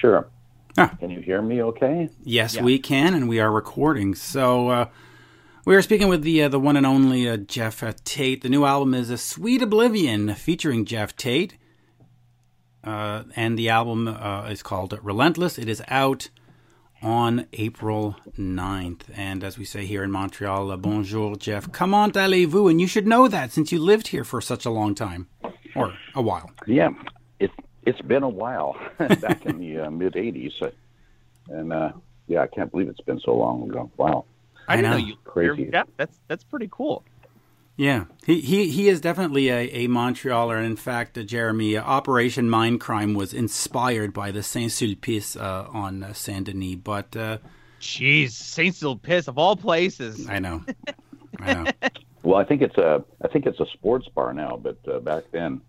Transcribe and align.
Sure. 0.00 0.28
Ah. 0.78 0.94
Can 1.00 1.10
you 1.10 1.20
hear 1.20 1.40
me 1.42 1.62
okay? 1.62 2.10
Yes, 2.22 2.54
Yeah. 2.56 2.62
we 2.62 2.78
can, 2.78 3.14
and 3.14 3.28
we 3.28 3.40
are 3.40 3.50
recording. 3.50 4.14
So 4.14 4.68
uh, 4.68 4.86
we 5.64 5.74
are 5.74 5.82
speaking 5.82 6.08
with 6.08 6.22
the 6.22 6.42
uh, 6.42 6.48
the 6.48 6.60
one 6.60 6.76
and 6.76 6.84
only 6.86 7.28
uh, 7.28 7.38
Geoff 7.38 7.82
uh, 7.82 7.92
Tate. 8.04 8.42
The 8.42 8.48
new 8.50 8.64
album 8.64 8.92
is 8.94 9.08
"A 9.10 9.16
Sweet 9.16 9.62
Oblivion," 9.62 10.34
featuring 10.34 10.84
Geoff 10.84 11.16
Tate, 11.16 11.56
uh, 12.84 13.24
and 13.34 13.58
the 13.58 13.68
album 13.68 14.06
uh, 14.08 14.48
is 14.50 14.62
called 14.62 14.98
"Relentless." 15.02 15.58
It 15.58 15.68
is 15.68 15.82
out 15.88 16.28
on 17.02 17.46
April 17.52 18.16
9th. 18.38 19.02
And 19.14 19.44
as 19.44 19.58
we 19.58 19.64
say 19.64 19.84
here 19.84 20.02
in 20.02 20.10
Montreal, 20.10 20.70
uh, 20.70 20.76
bonjour, 20.78 21.36
Geoff. 21.36 21.70
Comment 21.70 22.16
allez-vous? 22.16 22.68
And 22.68 22.80
you 22.80 22.86
should 22.86 23.06
know 23.06 23.28
that 23.28 23.52
since 23.52 23.70
you 23.70 23.78
lived 23.78 24.08
here 24.08 24.24
for 24.24 24.40
such 24.40 24.64
a 24.64 24.70
long 24.70 24.94
time, 24.94 25.28
or 25.74 25.92
a 26.14 26.22
while. 26.22 26.50
Yeah, 26.66 26.88
it's 27.38 27.52
it's 27.86 28.00
been 28.02 28.22
a 28.22 28.28
while. 28.28 28.76
Back 28.98 29.46
in 29.46 29.58
the 29.58 29.78
uh, 29.80 29.90
mid 29.90 30.14
'80s, 30.14 30.60
uh, 30.60 30.70
and 31.48 31.72
uh, 31.72 31.92
yeah, 32.26 32.42
I 32.42 32.48
can't 32.48 32.70
believe 32.70 32.88
it's 32.88 33.00
been 33.00 33.20
so 33.20 33.34
long 33.34 33.70
ago. 33.70 33.90
Wow. 33.96 34.26
I, 34.68 34.78
I 34.78 34.80
know, 34.80 34.90
know. 34.90 34.96
you 34.96 35.16
Crazy. 35.24 35.70
Yeah, 35.72 35.84
that's 35.96 36.18
that's 36.28 36.44
pretty 36.44 36.68
cool. 36.70 37.04
Yeah, 37.76 38.06
he 38.24 38.40
he, 38.40 38.70
he 38.70 38.88
is 38.88 39.00
definitely 39.00 39.48
a, 39.48 39.68
a 39.70 39.88
Montrealer. 39.88 40.56
And 40.56 40.66
in 40.66 40.76
fact, 40.76 41.16
uh, 41.18 41.22
Jeremy, 41.22 41.76
uh, 41.76 41.82
Operation 41.82 42.48
Mindcrime 42.48 43.14
was 43.14 43.34
inspired 43.34 44.12
by 44.12 44.30
the 44.30 44.42
Saint 44.42 44.72
Sulpice 44.72 45.40
uh, 45.40 45.68
on 45.70 46.02
uh, 46.02 46.12
Saint 46.14 46.46
Denis. 46.46 46.76
But 46.76 47.14
uh, 47.14 47.38
Jeez, 47.80 48.30
Saint 48.30 48.74
Sulpice 48.74 49.28
of 49.28 49.38
all 49.38 49.56
places. 49.56 50.28
I 50.28 50.38
know, 50.38 50.64
I 51.40 51.54
know. 51.54 51.70
Well, 52.22 52.40
I 52.40 52.44
think 52.44 52.62
it's 52.62 52.78
a 52.78 53.04
I 53.22 53.28
think 53.28 53.46
it's 53.46 53.60
a 53.60 53.66
sports 53.66 54.08
bar 54.08 54.32
now, 54.32 54.58
but 54.60 54.78
uh, 54.88 54.98
back 55.00 55.24
then 55.30 55.60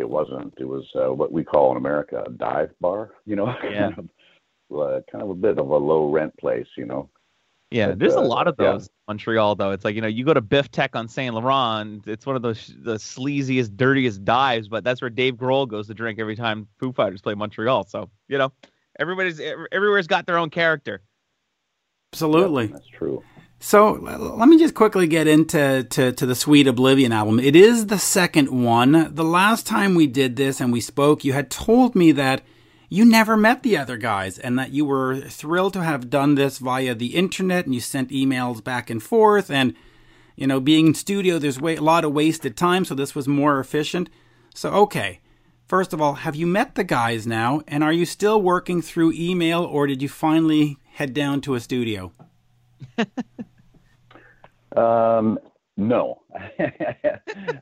it 0.00 0.08
wasn't. 0.08 0.52
It 0.58 0.64
was 0.64 0.84
uh, 0.96 1.12
what 1.12 1.32
we 1.32 1.44
call 1.44 1.70
in 1.70 1.76
America 1.76 2.24
a 2.26 2.30
dive 2.30 2.70
bar. 2.80 3.12
You 3.26 3.36
know, 3.36 3.46
Yeah. 3.64 3.92
kind, 3.92 4.10
of, 4.70 4.78
uh, 4.78 5.00
kind 5.10 5.22
of 5.22 5.30
a 5.30 5.34
bit 5.34 5.58
of 5.58 5.68
a 5.68 5.76
low 5.76 6.10
rent 6.10 6.36
place. 6.38 6.66
You 6.76 6.86
know. 6.86 7.10
Yeah, 7.70 7.88
But, 7.90 8.00
there's 8.00 8.14
a 8.14 8.18
uh, 8.18 8.24
lot 8.26 8.48
of 8.48 8.56
yeah. 8.58 8.72
those 8.72 8.86
in 8.86 8.92
Montreal 9.06 9.54
though. 9.54 9.70
It's 9.70 9.84
like 9.84 9.94
you 9.94 10.00
know 10.00 10.08
you 10.08 10.24
go 10.24 10.34
to 10.34 10.42
Bifteck 10.42 10.96
on 10.96 11.06
Saint 11.06 11.34
Laurent. 11.34 12.04
It's 12.08 12.26
one 12.26 12.34
of 12.34 12.42
those 12.42 12.74
the 12.82 12.94
sleaziest, 12.96 13.76
dirtiest 13.76 14.24
dives, 14.24 14.68
but 14.68 14.82
that's 14.82 15.00
where 15.00 15.10
Dave 15.10 15.34
Grohl 15.34 15.68
goes 15.68 15.86
to 15.86 15.94
drink 15.94 16.18
every 16.18 16.34
time 16.34 16.66
Foo 16.80 16.92
Fighters 16.92 17.20
play 17.20 17.34
Montreal. 17.34 17.86
So 17.86 18.10
you 18.26 18.38
know, 18.38 18.52
everybody's 18.98 19.40
everywhere's 19.70 20.08
got 20.08 20.26
their 20.26 20.36
own 20.38 20.50
character. 20.50 21.02
Absolutely. 22.12 22.66
That's 22.66 22.88
true. 22.88 23.22
So 23.62 23.92
let 23.92 24.48
me 24.48 24.58
just 24.58 24.74
quickly 24.74 25.06
get 25.06 25.26
into 25.26 25.84
to, 25.84 26.12
to 26.12 26.26
the 26.26 26.34
Sweet 26.34 26.66
Oblivion 26.66 27.12
album. 27.12 27.38
It 27.38 27.54
is 27.54 27.86
the 27.86 27.98
second 27.98 28.48
one. 28.48 29.14
The 29.14 29.22
last 29.22 29.66
time 29.66 29.94
we 29.94 30.06
did 30.06 30.36
this 30.36 30.62
and 30.62 30.72
we 30.72 30.80
spoke, 30.80 31.26
you 31.26 31.34
had 31.34 31.50
told 31.50 31.94
me 31.94 32.10
that 32.12 32.40
you 32.88 33.04
never 33.04 33.36
met 33.36 33.62
the 33.62 33.76
other 33.76 33.98
guys 33.98 34.38
and 34.38 34.58
that 34.58 34.70
you 34.70 34.86
were 34.86 35.20
thrilled 35.20 35.74
to 35.74 35.84
have 35.84 36.08
done 36.08 36.36
this 36.36 36.56
via 36.56 36.94
the 36.94 37.14
internet 37.14 37.66
and 37.66 37.74
you 37.74 37.80
sent 37.80 38.08
emails 38.08 38.64
back 38.64 38.88
and 38.88 39.02
forth 39.02 39.50
and 39.50 39.74
you 40.36 40.46
know 40.46 40.58
being 40.58 40.88
in 40.88 40.94
studio 40.94 41.38
there's 41.38 41.60
wa- 41.60 41.70
a 41.70 41.76
lot 41.76 42.04
of 42.04 42.12
wasted 42.12 42.56
time 42.56 42.86
so 42.86 42.94
this 42.94 43.14
was 43.14 43.28
more 43.28 43.60
efficient. 43.60 44.08
So 44.54 44.70
okay. 44.70 45.20
First 45.66 45.92
of 45.92 46.00
all, 46.00 46.14
have 46.14 46.34
you 46.34 46.46
met 46.46 46.76
the 46.76 46.82
guys 46.82 47.26
now 47.26 47.60
and 47.68 47.84
are 47.84 47.92
you 47.92 48.06
still 48.06 48.40
working 48.40 48.80
through 48.80 49.12
email 49.12 49.62
or 49.62 49.86
did 49.86 50.00
you 50.00 50.08
finally 50.08 50.78
head 50.94 51.12
down 51.12 51.42
to 51.42 51.54
a 51.54 51.60
studio? 51.60 52.10
Um, 54.76 55.38
no, 55.76 56.20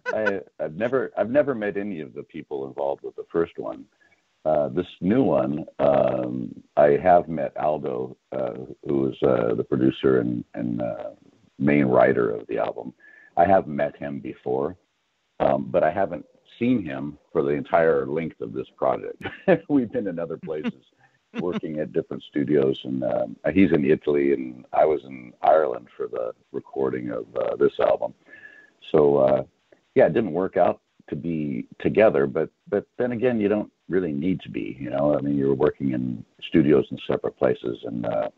I, 0.06 0.40
I've 0.60 0.74
never 0.74 1.12
I've 1.16 1.30
never 1.30 1.54
met 1.54 1.76
any 1.76 2.00
of 2.00 2.14
the 2.14 2.22
people 2.24 2.66
involved 2.66 3.02
with 3.02 3.16
the 3.16 3.26
first 3.30 3.58
one. 3.58 3.84
Uh, 4.44 4.68
this 4.68 4.86
new 5.00 5.22
one, 5.22 5.66
um, 5.78 6.50
I 6.76 6.98
have 7.02 7.28
met 7.28 7.56
Aldo, 7.56 8.16
uh, 8.32 8.52
who 8.86 9.08
is 9.08 9.16
uh, 9.22 9.54
the 9.54 9.64
producer 9.64 10.20
and, 10.20 10.44
and 10.54 10.80
uh, 10.80 11.10
main 11.58 11.84
writer 11.86 12.30
of 12.30 12.46
the 12.46 12.56
album. 12.58 12.94
I 13.36 13.44
have 13.44 13.66
met 13.66 13.96
him 13.96 14.20
before, 14.20 14.76
um, 15.40 15.68
but 15.70 15.82
I 15.82 15.90
haven't 15.90 16.24
seen 16.58 16.84
him 16.84 17.18
for 17.32 17.42
the 17.42 17.50
entire 17.50 18.06
length 18.06 18.40
of 18.40 18.52
this 18.52 18.68
project. 18.76 19.22
We've 19.68 19.92
been 19.92 20.06
in 20.06 20.18
other 20.18 20.36
places, 20.44 20.84
working 21.40 21.78
at 21.78 21.92
different 21.92 22.22
studios, 22.24 22.78
and 22.84 23.04
um, 23.04 23.36
he's 23.52 23.72
in 23.72 23.84
Italy, 23.84 24.32
and 24.32 24.64
I 24.72 24.84
was 24.84 25.00
in 25.04 25.32
Ireland 25.42 25.88
for 25.96 26.08
the 26.08 26.32
recording 26.52 27.10
of 27.10 27.26
uh, 27.36 27.56
this 27.56 27.72
album. 27.80 28.14
So 28.92 29.16
uh, 29.18 29.42
yeah, 29.94 30.06
it 30.06 30.14
didn't 30.14 30.32
work 30.32 30.56
out 30.56 30.80
to 31.08 31.16
be 31.16 31.66
together, 31.80 32.26
but 32.26 32.50
but 32.68 32.86
then 32.98 33.12
again, 33.12 33.40
you 33.40 33.48
don't 33.48 33.70
really 33.88 34.12
need 34.12 34.40
to 34.40 34.50
be. 34.50 34.76
You 34.80 34.90
know, 34.90 35.16
I 35.16 35.20
mean, 35.20 35.36
you're 35.36 35.54
working 35.54 35.92
in 35.92 36.24
studios 36.46 36.86
in 36.90 36.98
separate 37.06 37.36
places, 37.36 37.78
and 37.84 38.06
uh, 38.06 38.28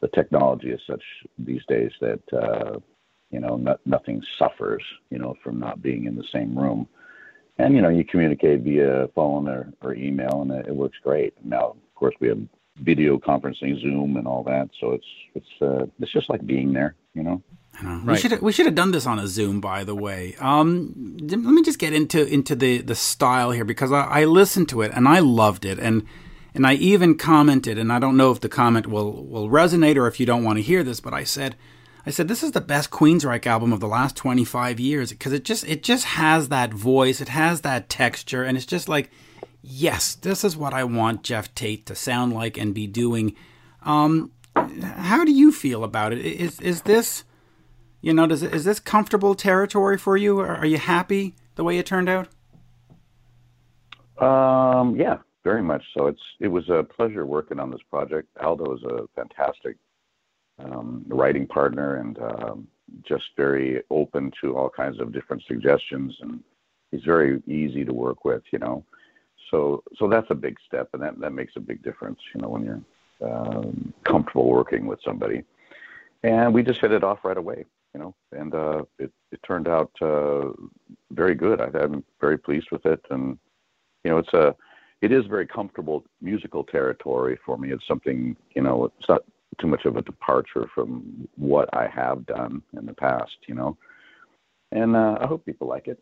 the 0.00 0.08
technology 0.08 0.70
is 0.70 0.80
such 0.86 1.02
these 1.38 1.62
days 1.68 1.90
that 2.00 2.20
uh, 2.32 2.78
you 3.30 3.40
know 3.40 3.56
no, 3.56 3.76
nothing 3.84 4.22
suffers. 4.38 4.82
You 5.10 5.18
know, 5.18 5.34
from 5.42 5.58
not 5.58 5.82
being 5.82 6.04
in 6.06 6.16
the 6.16 6.26
same 6.32 6.58
room. 6.58 6.88
And 7.60 7.74
you 7.74 7.82
know, 7.82 7.88
you 7.88 8.04
communicate 8.04 8.60
via 8.60 9.08
phone 9.16 9.48
or, 9.48 9.72
or 9.82 9.92
email, 9.92 10.42
and 10.42 10.52
it, 10.52 10.68
it 10.68 10.76
works 10.76 10.98
great. 11.02 11.34
Now, 11.44 11.74
course, 11.98 12.14
we 12.20 12.28
have 12.28 12.38
video 12.76 13.18
conferencing, 13.18 13.80
Zoom, 13.80 14.16
and 14.16 14.26
all 14.26 14.42
that. 14.44 14.70
So 14.80 14.92
it's 14.92 15.06
it's 15.34 15.62
uh, 15.62 15.86
it's 16.00 16.12
just 16.12 16.30
like 16.30 16.44
being 16.46 16.72
there. 16.72 16.94
You 17.14 17.22
know. 17.22 17.42
I 17.80 17.84
know. 17.84 18.12
We 18.12 18.18
should 18.18 18.40
we 18.40 18.52
should 18.52 18.66
have 18.66 18.74
done 18.74 18.92
this 18.92 19.06
on 19.06 19.18
a 19.18 19.26
Zoom, 19.26 19.60
by 19.60 19.84
the 19.84 19.94
way. 19.94 20.36
Um, 20.40 21.16
let 21.20 21.38
me 21.38 21.62
just 21.62 21.78
get 21.78 21.92
into 21.92 22.26
into 22.26 22.54
the 22.54 22.78
the 22.78 22.94
style 22.94 23.50
here 23.50 23.64
because 23.64 23.92
I, 23.92 24.04
I 24.04 24.24
listened 24.24 24.68
to 24.70 24.82
it 24.82 24.92
and 24.94 25.06
I 25.06 25.20
loved 25.20 25.64
it 25.64 25.78
and 25.78 26.04
and 26.54 26.66
I 26.66 26.74
even 26.74 27.16
commented 27.16 27.78
and 27.78 27.92
I 27.92 27.98
don't 27.98 28.16
know 28.16 28.32
if 28.32 28.40
the 28.40 28.48
comment 28.48 28.86
will 28.86 29.24
will 29.26 29.48
resonate 29.48 29.96
or 29.96 30.06
if 30.06 30.18
you 30.18 30.26
don't 30.26 30.44
want 30.44 30.58
to 30.58 30.62
hear 30.62 30.82
this, 30.82 31.00
but 31.00 31.14
I 31.14 31.24
said 31.24 31.56
I 32.06 32.10
said 32.10 32.26
this 32.26 32.42
is 32.42 32.52
the 32.52 32.60
best 32.60 32.90
Queensryche 32.90 33.46
album 33.46 33.72
of 33.72 33.80
the 33.80 33.88
last 33.88 34.16
25 34.16 34.80
years 34.80 35.10
because 35.10 35.32
it 35.32 35.44
just 35.44 35.64
it 35.68 35.82
just 35.82 36.04
has 36.04 36.48
that 36.48 36.72
voice, 36.72 37.20
it 37.20 37.28
has 37.28 37.60
that 37.60 37.88
texture, 37.88 38.42
and 38.42 38.56
it's 38.56 38.66
just 38.66 38.88
like 38.88 39.10
yes, 39.62 40.14
this 40.14 40.44
is 40.44 40.56
what 40.56 40.74
I 40.74 40.84
want 40.84 41.22
Geoff 41.22 41.54
Tate 41.54 41.86
to 41.86 41.94
sound 41.94 42.32
like 42.32 42.56
and 42.56 42.74
be 42.74 42.86
doing. 42.86 43.34
Um, 43.82 44.32
how 44.54 45.24
do 45.24 45.32
you 45.32 45.52
feel 45.52 45.84
about 45.84 46.12
it? 46.12 46.24
Is 46.24 46.60
is 46.60 46.82
this 46.82 47.24
you 48.00 48.14
know, 48.14 48.26
does 48.26 48.42
is 48.42 48.64
this 48.64 48.80
comfortable 48.80 49.34
territory 49.34 49.98
for 49.98 50.16
you? 50.16 50.38
Are 50.40 50.56
are 50.56 50.66
you 50.66 50.78
happy 50.78 51.34
the 51.56 51.64
way 51.64 51.78
it 51.78 51.86
turned 51.86 52.08
out? 52.08 52.28
Um, 54.18 54.96
yeah, 54.96 55.18
very 55.44 55.62
much 55.62 55.82
so. 55.96 56.06
It's 56.06 56.22
it 56.40 56.48
was 56.48 56.68
a 56.68 56.84
pleasure 56.84 57.26
working 57.26 57.58
on 57.58 57.70
this 57.70 57.80
project. 57.90 58.28
Aldo 58.42 58.76
is 58.76 58.82
a 58.84 59.06
fantastic 59.16 59.76
um, 60.58 61.04
writing 61.08 61.46
partner 61.46 61.96
and 61.96 62.18
um, 62.18 62.68
just 63.06 63.24
very 63.36 63.82
open 63.90 64.30
to 64.40 64.56
all 64.56 64.70
kinds 64.70 65.00
of 65.00 65.12
different 65.12 65.42
suggestions, 65.46 66.16
and 66.20 66.40
he's 66.90 67.04
very 67.04 67.42
easy 67.46 67.84
to 67.84 67.92
work 67.92 68.24
with. 68.24 68.42
You 68.52 68.60
know, 68.60 68.84
so 69.50 69.82
so 69.98 70.08
that's 70.08 70.30
a 70.30 70.34
big 70.34 70.56
step, 70.66 70.88
and 70.92 71.02
that 71.02 71.18
that 71.20 71.32
makes 71.32 71.54
a 71.56 71.60
big 71.60 71.82
difference. 71.82 72.18
You 72.34 72.42
know, 72.42 72.48
when 72.48 72.64
you're 72.64 73.28
um, 73.28 73.92
comfortable 74.04 74.48
working 74.48 74.86
with 74.86 75.00
somebody, 75.04 75.42
and 76.22 76.52
we 76.52 76.62
just 76.62 76.80
hit 76.80 76.92
it 76.92 77.04
off 77.04 77.24
right 77.24 77.36
away. 77.36 77.64
You 77.94 78.00
know, 78.00 78.14
and 78.32 78.54
uh, 78.54 78.82
it 78.98 79.10
it 79.32 79.40
turned 79.46 79.68
out 79.68 79.90
uh, 80.00 80.50
very 81.10 81.34
good. 81.34 81.60
I'm 81.60 82.04
very 82.20 82.38
pleased 82.38 82.68
with 82.70 82.84
it, 82.86 83.00
and 83.10 83.38
you 84.04 84.10
know, 84.10 84.18
it's 84.18 84.32
a, 84.32 84.54
it 85.00 85.12
is 85.12 85.26
very 85.26 85.46
comfortable 85.46 86.04
musical 86.20 86.64
territory 86.64 87.38
for 87.44 87.56
me. 87.56 87.72
It's 87.72 87.86
something, 87.86 88.36
you 88.54 88.62
know, 88.62 88.86
it's 88.86 89.08
not 89.08 89.22
too 89.60 89.66
much 89.66 89.84
of 89.84 89.96
a 89.96 90.02
departure 90.02 90.66
from 90.74 91.28
what 91.36 91.68
I 91.72 91.88
have 91.88 92.26
done 92.26 92.62
in 92.76 92.86
the 92.86 92.94
past, 92.94 93.36
you 93.46 93.54
know, 93.54 93.76
and 94.72 94.96
uh, 94.96 95.18
I 95.20 95.26
hope 95.26 95.44
people 95.44 95.68
like 95.68 95.88
it. 95.88 95.98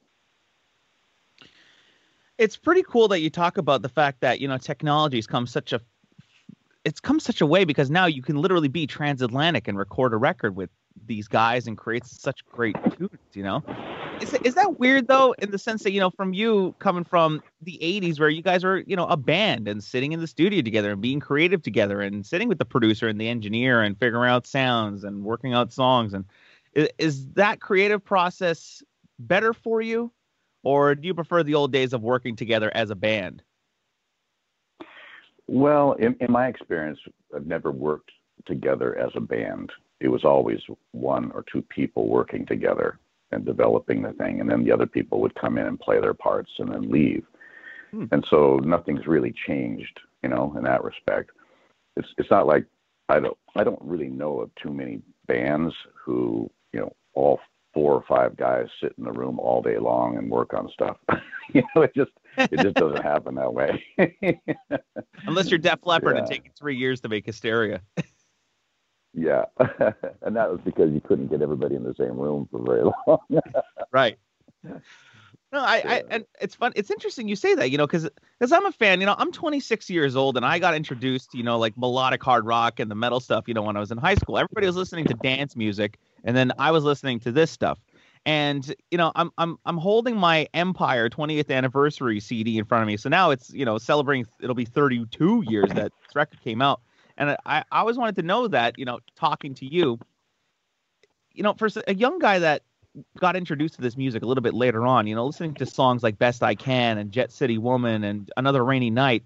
It's 2.38 2.56
pretty 2.56 2.82
cool 2.82 3.08
that 3.08 3.20
you 3.20 3.30
talk 3.30 3.56
about 3.56 3.82
the 3.82 3.88
fact 3.88 4.20
that 4.20 4.40
you 4.40 4.48
know 4.48 4.58
technology's 4.58 5.26
come 5.26 5.46
such 5.46 5.72
a 5.72 5.80
it's 6.84 7.00
come 7.00 7.18
such 7.18 7.40
a 7.40 7.46
way 7.46 7.64
because 7.64 7.90
now 7.90 8.06
you 8.06 8.22
can 8.22 8.36
literally 8.36 8.68
be 8.68 8.86
transatlantic 8.86 9.66
and 9.66 9.76
record 9.76 10.12
a 10.12 10.16
record 10.16 10.54
with 10.54 10.70
these 11.06 11.28
guys 11.28 11.66
and 11.66 11.76
create 11.76 12.06
such 12.06 12.44
great 12.46 12.76
tunes. 12.96 13.10
You 13.32 13.42
know, 13.42 13.64
is 14.20 14.34
is 14.34 14.54
that 14.54 14.78
weird 14.78 15.08
though? 15.08 15.34
In 15.38 15.50
the 15.50 15.58
sense 15.58 15.82
that 15.82 15.92
you 15.92 16.00
know, 16.00 16.10
from 16.10 16.32
you 16.32 16.74
coming 16.78 17.04
from 17.04 17.42
the 17.62 17.78
'80s, 17.82 18.20
where 18.20 18.28
you 18.28 18.42
guys 18.42 18.64
were 18.64 18.78
you 18.86 18.96
know 18.96 19.06
a 19.06 19.16
band 19.16 19.68
and 19.68 19.82
sitting 19.82 20.12
in 20.12 20.20
the 20.20 20.26
studio 20.26 20.62
together 20.62 20.92
and 20.92 21.00
being 21.00 21.20
creative 21.20 21.62
together 21.62 22.00
and 22.00 22.24
sitting 22.24 22.48
with 22.48 22.58
the 22.58 22.64
producer 22.64 23.08
and 23.08 23.20
the 23.20 23.28
engineer 23.28 23.82
and 23.82 23.98
figuring 23.98 24.30
out 24.30 24.46
sounds 24.46 25.04
and 25.04 25.24
working 25.24 25.54
out 25.54 25.72
songs 25.72 26.14
and 26.14 26.24
is, 26.74 26.88
is 26.98 27.26
that 27.32 27.60
creative 27.60 28.04
process 28.04 28.82
better 29.18 29.52
for 29.52 29.80
you, 29.80 30.12
or 30.66 30.94
do 30.94 31.06
you 31.06 31.14
prefer 31.14 31.42
the 31.42 31.54
old 31.54 31.72
days 31.72 31.92
of 31.92 32.02
working 32.02 32.34
together 32.34 32.70
as 32.74 32.90
a 32.90 32.94
band? 32.94 33.42
Well, 35.46 35.92
in, 35.92 36.16
in 36.20 36.32
my 36.32 36.48
experience, 36.48 36.98
I've 37.34 37.46
never 37.46 37.70
worked 37.70 38.10
together 38.46 38.98
as 38.98 39.10
a 39.14 39.20
band. 39.20 39.70
It 40.00 40.08
was 40.08 40.24
always 40.24 40.60
one 40.90 41.30
or 41.32 41.44
two 41.50 41.62
people 41.62 42.08
working 42.08 42.44
together 42.46 42.98
and 43.30 43.44
developing 43.44 44.02
the 44.02 44.12
thing, 44.14 44.40
and 44.40 44.50
then 44.50 44.64
the 44.64 44.72
other 44.72 44.86
people 44.86 45.20
would 45.20 45.34
come 45.36 45.56
in 45.56 45.66
and 45.66 45.78
play 45.78 46.00
their 46.00 46.14
parts 46.14 46.50
and 46.58 46.72
then 46.72 46.90
leave. 46.90 47.24
Hmm. 47.92 48.06
And 48.10 48.26
so 48.28 48.56
nothing's 48.64 49.06
really 49.06 49.34
changed 49.46 50.00
you 50.26 50.34
know, 50.34 50.52
in 50.56 50.64
that 50.64 50.82
respect. 50.82 51.30
It's 51.96 52.08
it's 52.18 52.30
not 52.30 52.46
like 52.48 52.66
I 53.08 53.20
don't 53.20 53.38
I 53.54 53.62
don't 53.62 53.80
really 53.80 54.08
know 54.08 54.40
of 54.40 54.50
too 54.56 54.72
many 54.72 55.00
bands 55.26 55.72
who 55.94 56.50
you 56.72 56.80
know 56.80 56.92
all 57.14 57.38
four 57.76 57.92
or 57.92 58.04
five 58.08 58.34
guys 58.38 58.68
sit 58.80 58.94
in 58.96 59.04
the 59.04 59.12
room 59.12 59.38
all 59.38 59.60
day 59.60 59.76
long 59.76 60.16
and 60.16 60.30
work 60.30 60.54
on 60.54 60.66
stuff. 60.72 60.96
you 61.52 61.62
know, 61.74 61.82
it 61.82 61.94
just 61.94 62.10
it 62.38 62.58
just 62.58 62.74
doesn't 62.74 63.02
happen 63.02 63.34
that 63.34 63.52
way. 63.52 63.84
Unless 65.26 65.50
you're 65.50 65.58
Def 65.58 65.80
Leppard 65.84 66.16
yeah. 66.16 66.22
and 66.22 66.30
taking 66.30 66.52
three 66.58 66.74
years 66.74 67.02
to 67.02 67.10
make 67.10 67.26
Hysteria. 67.26 67.82
yeah, 69.12 69.44
and 70.22 70.34
that 70.34 70.50
was 70.50 70.58
because 70.64 70.90
you 70.90 71.02
couldn't 71.02 71.26
get 71.26 71.42
everybody 71.42 71.74
in 71.74 71.84
the 71.84 71.94
same 71.98 72.16
room 72.16 72.48
for 72.50 72.62
very 72.62 72.84
long. 72.84 73.18
right. 73.92 74.18
No, 75.52 75.60
I, 75.60 75.82
I, 75.86 76.02
and 76.10 76.24
it's 76.40 76.54
fun. 76.54 76.72
It's 76.74 76.90
interesting 76.90 77.28
you 77.28 77.36
say 77.36 77.54
that, 77.54 77.70
you 77.70 77.78
know, 77.78 77.86
because 77.86 78.08
because 78.38 78.52
I'm 78.52 78.66
a 78.66 78.72
fan. 78.72 79.00
You 79.00 79.06
know, 79.06 79.14
I'm 79.16 79.30
26 79.30 79.88
years 79.88 80.16
old, 80.16 80.36
and 80.36 80.44
I 80.44 80.58
got 80.58 80.74
introduced, 80.74 81.34
you 81.34 81.44
know, 81.44 81.58
like 81.58 81.78
melodic 81.78 82.22
hard 82.22 82.44
rock 82.44 82.80
and 82.80 82.90
the 82.90 82.96
metal 82.96 83.20
stuff. 83.20 83.44
You 83.46 83.54
know, 83.54 83.62
when 83.62 83.76
I 83.76 83.80
was 83.80 83.92
in 83.92 83.98
high 83.98 84.16
school, 84.16 84.38
everybody 84.38 84.66
was 84.66 84.76
listening 84.76 85.04
to 85.06 85.14
dance 85.14 85.54
music, 85.54 85.98
and 86.26 86.36
then 86.36 86.52
I 86.58 86.72
was 86.72 86.84
listening 86.84 87.20
to 87.20 87.32
this 87.32 87.50
stuff. 87.50 87.78
And 88.26 88.74
you 88.90 88.98
know, 88.98 89.12
I'm 89.14 89.30
I'm 89.38 89.56
I'm 89.64 89.78
holding 89.78 90.16
my 90.16 90.48
Empire 90.52 91.08
20th 91.08 91.48
anniversary 91.50 92.18
CD 92.18 92.58
in 92.58 92.64
front 92.64 92.82
of 92.82 92.88
me. 92.88 92.96
So 92.96 93.08
now 93.08 93.30
it's 93.30 93.50
you 93.54 93.64
know 93.64 93.78
celebrating. 93.78 94.26
It'll 94.40 94.56
be 94.56 94.64
32 94.64 95.44
years 95.46 95.70
that 95.70 95.92
this 96.02 96.16
record 96.16 96.42
came 96.42 96.60
out, 96.60 96.80
and 97.16 97.30
I 97.30 97.38
I 97.46 97.64
always 97.70 97.96
wanted 97.96 98.16
to 98.16 98.22
know 98.22 98.48
that 98.48 98.78
you 98.78 98.84
know, 98.84 98.98
talking 99.14 99.54
to 99.54 99.64
you, 99.64 100.00
you 101.32 101.44
know, 101.44 101.54
for 101.54 101.68
a 101.86 101.94
young 101.94 102.18
guy 102.18 102.40
that 102.40 102.62
got 103.20 103.36
introduced 103.36 103.74
to 103.74 103.80
this 103.80 103.96
music 103.96 104.24
a 104.24 104.26
little 104.26 104.42
bit 104.42 104.54
later 104.54 104.84
on, 104.84 105.06
you 105.06 105.14
know, 105.14 105.26
listening 105.26 105.54
to 105.54 105.66
songs 105.66 106.02
like 106.02 106.18
Best 106.18 106.42
I 106.42 106.56
Can 106.56 106.98
and 106.98 107.12
Jet 107.12 107.30
City 107.30 107.58
Woman 107.58 108.02
and 108.02 108.30
Another 108.36 108.64
Rainy 108.64 108.90
Night. 108.90 109.22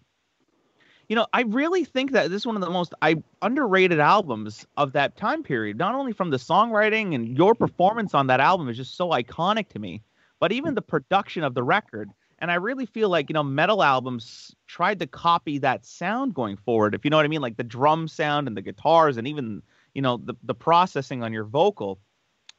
You 1.11 1.17
know, 1.17 1.27
I 1.33 1.43
really 1.43 1.85
think 1.85 2.13
that 2.13 2.31
this 2.31 2.43
is 2.43 2.47
one 2.47 2.55
of 2.55 2.63
the 2.63 2.71
most 2.71 2.95
I 3.03 3.17
underrated 3.43 4.01
albums 4.01 4.65
of 4.79 4.93
that 4.93 5.17
time 5.17 5.43
period. 5.43 5.77
Not 5.77 5.95
only 5.95 6.13
from 6.13 6.31
the 6.31 6.39
songwriting 6.39 7.15
and 7.15 7.37
your 7.37 7.55
performance 7.55 8.15
on 8.15 8.29
that 8.29 8.41
album 8.41 8.71
is 8.71 8.79
just 8.79 8.97
so 8.97 9.11
iconic 9.11 9.69
to 9.71 9.79
me, 9.79 10.03
but 10.39 10.53
even 10.53 10.75
the 10.75 10.83
production 10.83 11.43
of 11.43 11.53
the 11.55 11.63
record. 11.63 12.11
And 12.39 12.51
I 12.51 12.55
really 12.55 12.87
feel 12.87 13.11
like, 13.11 13.29
you 13.29 13.35
know, 13.35 13.43
metal 13.43 13.83
albums 13.83 14.55
tried 14.67 15.01
to 15.01 15.07
copy 15.07 15.59
that 15.59 15.85
sound 15.85 16.33
going 16.33 16.57
forward. 16.57 16.95
If 16.95 17.05
you 17.05 17.11
know 17.11 17.19
what 17.19 17.27
I 17.27 17.29
mean, 17.29 17.43
like 17.43 17.59
the 17.59 17.65
drum 17.65 18.09
sound 18.09 18.49
and 18.49 18.57
the 18.57 18.63
guitars 18.63 19.19
and 19.19 19.27
even, 19.27 19.63
you 19.95 20.01
know, 20.01 20.17
the, 20.17 20.35
the 20.45 20.55
processing 20.55 21.23
on 21.23 21.33
your 21.33 21.45
vocal 21.45 22.01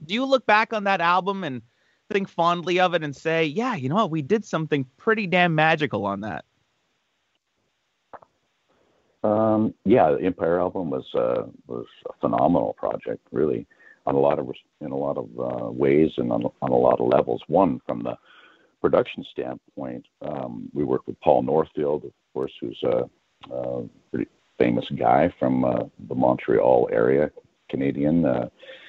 do 0.05 0.13
you 0.13 0.25
look 0.25 0.45
back 0.45 0.73
on 0.73 0.85
that 0.85 1.01
album 1.01 1.43
and 1.43 1.61
think 2.09 2.27
fondly 2.27 2.79
of 2.79 2.93
it 2.93 3.03
and 3.03 3.15
say, 3.15 3.45
yeah, 3.45 3.75
you 3.75 3.89
know 3.89 3.95
what, 3.95 4.11
we 4.11 4.21
did 4.21 4.43
something 4.43 4.85
pretty 4.97 5.27
damn 5.27 5.55
magical 5.55 6.05
on 6.05 6.21
that? 6.21 6.45
Um, 9.23 9.73
yeah, 9.85 10.11
the 10.11 10.25
Empire 10.25 10.59
album 10.59 10.89
was 10.89 11.05
uh, 11.13 11.43
was 11.67 11.85
a 12.09 12.13
phenomenal 12.19 12.73
project, 12.73 13.21
really, 13.31 13.67
on 14.05 14.15
a 14.15 14.19
lot 14.19 14.39
of 14.39 14.49
in 14.81 14.91
a 14.91 14.97
lot 14.97 15.17
of 15.17 15.27
uh, 15.39 15.71
ways 15.71 16.11
and 16.17 16.31
on, 16.31 16.43
on 16.61 16.71
a 16.71 16.75
lot 16.75 16.99
of 16.99 17.07
levels. 17.07 17.41
One 17.47 17.79
from 17.85 18.03
the 18.03 18.17
production 18.81 19.23
standpoint, 19.31 20.05
um, 20.23 20.69
we 20.73 20.83
worked 20.83 21.07
with 21.07 21.19
Paul 21.21 21.43
Northfield, 21.43 22.05
of 22.05 22.11
course, 22.33 22.51
who's 22.59 22.81
a, 22.83 23.07
a 23.53 23.83
pretty 24.09 24.29
famous 24.57 24.85
guy 24.97 25.31
from 25.37 25.65
uh, 25.65 25.83
the 26.09 26.15
Montreal 26.15 26.89
area, 26.91 27.29
Canadian. 27.69 28.23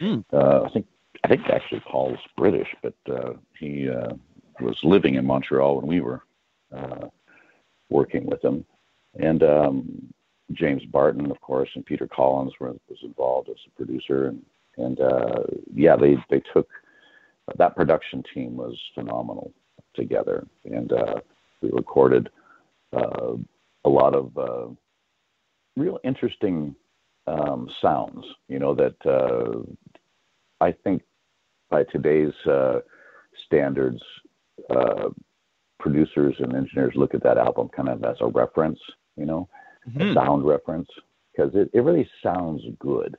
Mm. 0.00 0.25
I 0.32 0.69
think 0.73 0.87
I 1.25 1.29
think 1.29 1.43
actually 1.49 1.81
Paul's 1.81 2.19
British, 2.37 2.69
but 2.82 2.94
uh, 3.11 3.34
he 3.58 3.88
uh, 3.88 4.14
was 4.61 4.79
living 4.82 5.14
in 5.14 5.26
Montreal 5.26 5.76
when 5.76 5.87
we 5.87 6.00
were 6.00 6.23
uh, 6.76 7.06
working 7.90 8.26
with 8.26 8.43
him. 8.43 8.64
And 9.20 9.43
um, 9.43 10.14
James 10.54 10.84
Barton, 10.84 11.31
of 11.31 11.40
course, 11.40 11.69
and 11.75 11.84
Peter 11.84 12.08
Collins 12.08 12.52
were, 12.60 12.75
was 12.88 12.99
involved 13.02 13.49
as 13.49 13.56
a 13.66 13.76
producer. 13.76 14.26
And, 14.26 14.43
and 14.76 15.00
uh, 15.00 15.43
yeah, 15.75 15.96
they, 15.96 16.16
they 16.31 16.43
took 16.52 16.69
that 17.58 17.76
production 17.76 18.22
team 18.32 18.56
was 18.56 18.78
phenomenal 18.94 19.52
together. 19.94 20.46
And 20.64 20.93
uh, 20.93 21.16
we 21.60 21.70
recorded 21.70 22.28
uh, 22.93 23.34
a 23.84 23.88
lot 23.88 24.14
of 24.14 24.37
uh, 24.38 24.69
real 25.76 25.99
interesting 26.04 26.75
um, 27.26 27.69
sounds, 27.81 28.25
you 28.48 28.58
know, 28.58 28.75
that 28.75 28.96
uh, 29.06 29.62
I 30.60 30.72
think 30.84 31.02
by 31.70 31.84
today's 31.84 32.34
uh, 32.46 32.81
standards, 33.46 34.02
uh, 34.70 35.08
producers 35.78 36.34
and 36.38 36.55
engineers 36.55 36.93
look 36.94 37.14
at 37.14 37.22
that 37.25 37.38
album 37.38 37.69
kind 37.75 37.88
of 37.88 38.05
as 38.05 38.16
a 38.20 38.26
reference, 38.26 38.78
you 39.16 39.26
know, 39.26 39.48
mm-hmm. 39.88 40.14
sound 40.14 40.46
reference, 40.46 40.88
because 41.32 41.55
it, 41.55 41.70
it 41.73 41.81
really 41.81 42.08
sounds 42.23 42.62
good, 42.79 43.17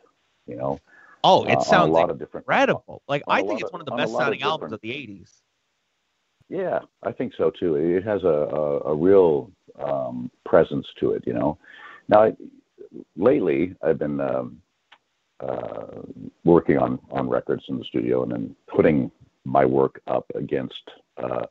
you 0.47 0.55
know. 0.55 0.79
Oh, 1.23 1.45
it 1.45 1.57
uh, 1.57 1.61
sounds 1.61 1.89
a 1.89 1.93
lot 1.93 2.09
of 2.09 2.19
different 2.19 2.43
incredible. 2.45 3.01
Like 3.07 3.23
I 3.27 3.41
think 3.41 3.61
it's 3.61 3.69
of, 3.69 3.73
one 3.73 3.81
of 3.81 3.85
the 3.85 3.95
best 3.95 4.11
sounding 4.13 4.41
of 4.43 4.47
albums 4.47 4.73
of 4.73 4.81
the 4.81 4.89
'80s. 4.89 5.29
Yeah, 6.49 6.79
I 7.01 7.11
think 7.11 7.33
so 7.37 7.49
too. 7.49 7.75
It 7.75 8.03
has 8.03 8.23
a 8.23 8.27
a, 8.27 8.79
a 8.91 8.95
real 8.95 9.51
um, 9.79 10.29
presence 10.45 10.85
to 10.99 11.11
it, 11.11 11.23
you 11.25 11.33
know. 11.33 11.57
Now, 12.09 12.35
lately 13.15 13.75
I've 13.81 13.99
been 13.99 14.19
um, 14.19 14.61
uh, 15.39 16.01
working 16.43 16.77
on 16.77 16.99
on 17.11 17.29
records 17.29 17.63
in 17.69 17.77
the 17.77 17.85
studio 17.85 18.23
and 18.23 18.31
then 18.31 18.55
putting 18.67 19.11
my 19.45 19.65
work 19.65 20.01
up 20.07 20.25
against 20.35 20.91
uh, 21.17 21.45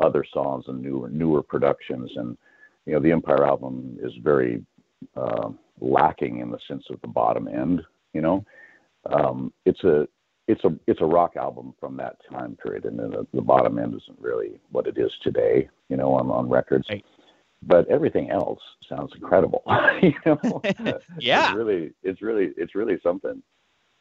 other 0.00 0.24
songs 0.32 0.64
and 0.68 0.82
newer 0.82 1.08
newer 1.08 1.42
productions 1.42 2.10
and 2.16 2.36
you 2.88 2.94
know 2.94 3.00
the 3.00 3.12
Empire 3.12 3.46
album 3.46 3.98
is 4.02 4.12
very 4.22 4.64
uh, 5.16 5.50
lacking 5.80 6.40
in 6.40 6.50
the 6.50 6.58
sense 6.66 6.84
of 6.90 7.00
the 7.02 7.08
bottom 7.08 7.46
end 7.46 7.82
you 8.14 8.20
know 8.20 8.44
um, 9.10 9.52
it's 9.64 9.84
a 9.84 10.08
it's 10.48 10.64
a 10.64 10.70
it's 10.86 11.00
a 11.02 11.06
rock 11.06 11.36
album 11.36 11.74
from 11.78 11.96
that 11.96 12.16
time 12.30 12.56
period 12.62 12.84
and 12.84 12.98
then 12.98 13.10
the, 13.10 13.26
the 13.34 13.42
bottom 13.42 13.78
end 13.78 13.94
isn't 13.94 14.20
really 14.20 14.58
what 14.72 14.86
it 14.86 14.98
is 14.98 15.12
today 15.22 15.68
you 15.88 15.96
know 15.96 16.12
on 16.12 16.30
on 16.30 16.48
records 16.48 16.86
right 16.88 17.04
but 17.62 17.88
everything 17.88 18.30
else 18.30 18.60
sounds 18.88 19.12
incredible. 19.14 19.62
you 20.02 20.14
know, 20.24 20.62
yeah, 21.18 21.48
it's 21.48 21.56
really, 21.56 21.92
it's 22.02 22.22
really, 22.22 22.50
it's 22.56 22.74
really 22.74 22.98
something. 23.02 23.42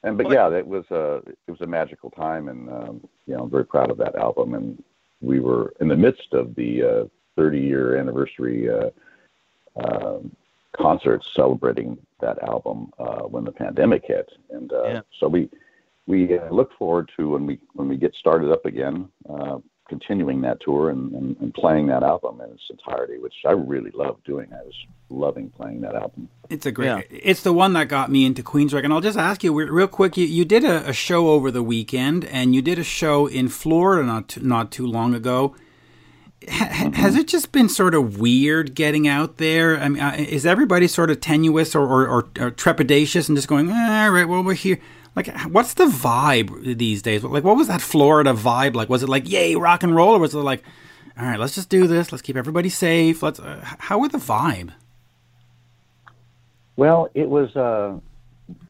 And 0.04 0.18
but 0.18 0.32
yeah, 0.32 0.50
it 0.52 0.66
was 0.66 0.86
a 0.92 1.22
it 1.26 1.52
was 1.52 1.62
a 1.62 1.68
magical 1.68 2.12
time, 2.12 2.50
and 2.50 2.70
um, 2.70 3.08
you 3.26 3.36
know, 3.36 3.44
I'm 3.44 3.50
very 3.50 3.66
proud 3.66 3.90
of 3.90 3.98
that 3.98 4.16
album. 4.16 4.54
And 4.54 4.84
we 5.22 5.40
were 5.40 5.74
in 5.82 5.88
the 5.88 5.96
midst 5.96 6.34
of 6.34 6.54
the 6.56 6.84
uh, 6.84 7.06
30 7.38 7.60
year 7.60 7.98
anniversary 7.98 8.68
uh, 8.70 8.90
uh, 9.80 10.20
concerts 10.76 11.30
celebrating 11.34 11.98
that 12.20 12.42
album 12.44 12.92
uh, 13.00 13.22
when 13.22 13.46
the 13.46 13.52
pandemic 13.52 14.04
hit, 14.06 14.30
and 14.50 14.74
uh, 14.74 14.84
yeah. 14.84 15.02
so 15.20 15.28
we 15.28 15.50
we 16.08 16.38
uh, 16.38 16.50
look 16.50 16.72
forward 16.78 17.10
to 17.18 17.30
when 17.30 17.46
we 17.46 17.60
when 17.74 17.88
we 17.88 17.96
get 17.96 18.14
started 18.16 18.52
up 18.52 18.66
again 18.66 19.08
uh, 19.30 19.60
continuing 19.88 20.42
that 20.42 20.60
tour 20.60 20.90
and, 20.90 21.14
and, 21.14 21.38
and, 21.40 21.54
playing 21.54 21.88
that 21.88 22.04
album 22.04 22.42
in 22.42 22.52
its 22.52 22.64
entirety, 22.70 23.18
which 23.18 23.34
I 23.46 23.52
really 23.52 23.92
love 23.92 24.18
doing. 24.26 24.48
I 24.52 24.64
was 24.64 24.74
loving 25.10 25.50
playing 25.50 25.82
that 25.82 25.96
album. 25.96 26.30
It's 26.50 26.66
a 26.66 26.72
great. 26.72 26.88
Yeah. 26.88 27.02
It's 27.10 27.42
the 27.42 27.54
one 27.54 27.74
that 27.74 27.88
got 27.88 28.12
me 28.12 28.26
into 28.26 28.44
Queensryche. 28.44 28.84
And 28.84 28.94
I'll 28.94 29.02
just 29.02 29.18
ask 29.18 29.44
you 29.44 29.54
real 29.54 29.88
quick. 29.88 30.18
You, 30.18 30.26
you 30.26 30.46
did 30.46 30.64
a, 30.64 30.90
a, 30.90 30.94
show 30.94 31.30
over 31.30 31.52
the 31.52 31.64
weekend, 31.64 32.26
and 32.26 32.54
you 32.54 32.62
did 32.62 32.80
a 32.80 32.84
show 32.84 33.28
in 33.28 33.48
Florida 33.48 34.06
not 34.06 34.30
too, 34.30 34.42
not 34.42 34.72
too 34.72 34.86
long 34.86 35.14
ago. 35.14 35.56
Mm-hmm. 36.42 36.94
Has 36.94 37.16
it 37.16 37.28
just 37.28 37.52
been 37.52 37.70
sort 37.70 37.96
of 37.96 38.20
weird 38.20 38.76
getting 38.76 39.08
out 39.08 39.38
there? 39.38 39.80
I 39.80 39.90
mean, 39.90 40.02
uh, 40.02 40.16
is 40.18 40.46
everybody 40.46 40.88
sort 40.88 41.10
of 41.10 41.20
tenuous 41.20 41.76
or, 41.76 41.84
or, 41.84 42.08
or, 42.08 42.20
or 42.40 42.52
trepidatious 42.52 43.28
and 43.28 43.38
just 43.38 43.48
going, 43.48 43.70
eh, 43.70 44.06
all 44.06 44.12
right, 44.12 44.26
well, 44.26 44.44
we're 44.44 44.54
here? 44.54 44.80
Like, 45.16 45.36
what's 45.46 45.74
the 45.74 45.86
vibe 45.86 46.78
these 46.78 47.02
days? 47.02 47.24
Like, 47.24 47.44
what 47.44 47.58
was 47.58 47.68
that 47.68 47.82
Florida 47.82 48.34
vibe 48.34 48.76
like? 48.76 48.88
Was 48.88 49.02
it 49.02 49.10
like, 49.10 49.28
yay, 49.28 49.56
rock 49.56 49.82
and 49.82 49.96
roll, 49.96 50.16
or 50.16 50.20
was 50.20 50.36
it 50.36 50.40
like, 50.40 50.64
all 51.18 51.26
right, 51.26 51.40
let's 51.40 51.56
just 51.56 51.70
do 51.70 51.88
this, 51.88 52.12
let's 52.12 52.22
keep 52.22 52.38
everybody 52.38 52.70
safe? 52.70 53.24
Let's. 53.24 53.40
Uh, 53.40 53.60
how 53.80 53.98
was 53.98 54.12
the 54.12 54.20
vibe? 54.20 54.74
Well, 56.76 57.10
it 57.16 57.28
was. 57.28 57.56
Uh, 57.56 58.00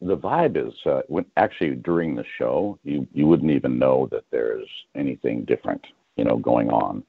the 0.00 0.16
vibe 0.16 0.56
is 0.56 0.72
uh, 0.86 1.02
when 1.08 1.26
actually 1.36 1.74
during 1.74 2.14
the 2.14 2.24
show, 2.38 2.78
you 2.82 3.06
you 3.12 3.26
wouldn't 3.26 3.50
even 3.50 3.78
know 3.78 4.08
that 4.10 4.24
there's 4.30 4.68
anything 4.94 5.44
different, 5.44 5.86
you 6.16 6.24
know, 6.24 6.38
going 6.38 6.70
on. 6.70 7.04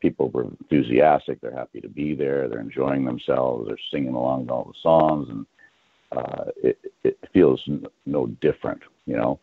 People 0.00 0.30
were 0.30 0.44
enthusiastic. 0.44 1.40
They're 1.40 1.52
happy 1.52 1.80
to 1.80 1.88
be 1.88 2.14
there. 2.14 2.48
They're 2.48 2.60
enjoying 2.60 3.04
themselves. 3.04 3.66
They're 3.66 3.78
singing 3.90 4.14
along 4.14 4.46
to 4.46 4.52
all 4.52 4.64
the 4.64 4.78
songs 4.82 5.28
and 5.28 5.46
uh, 6.12 6.44
it, 6.62 6.78
it 7.04 7.18
feels 7.32 7.62
no 8.06 8.26
different, 8.40 8.80
you 9.06 9.16
know, 9.16 9.38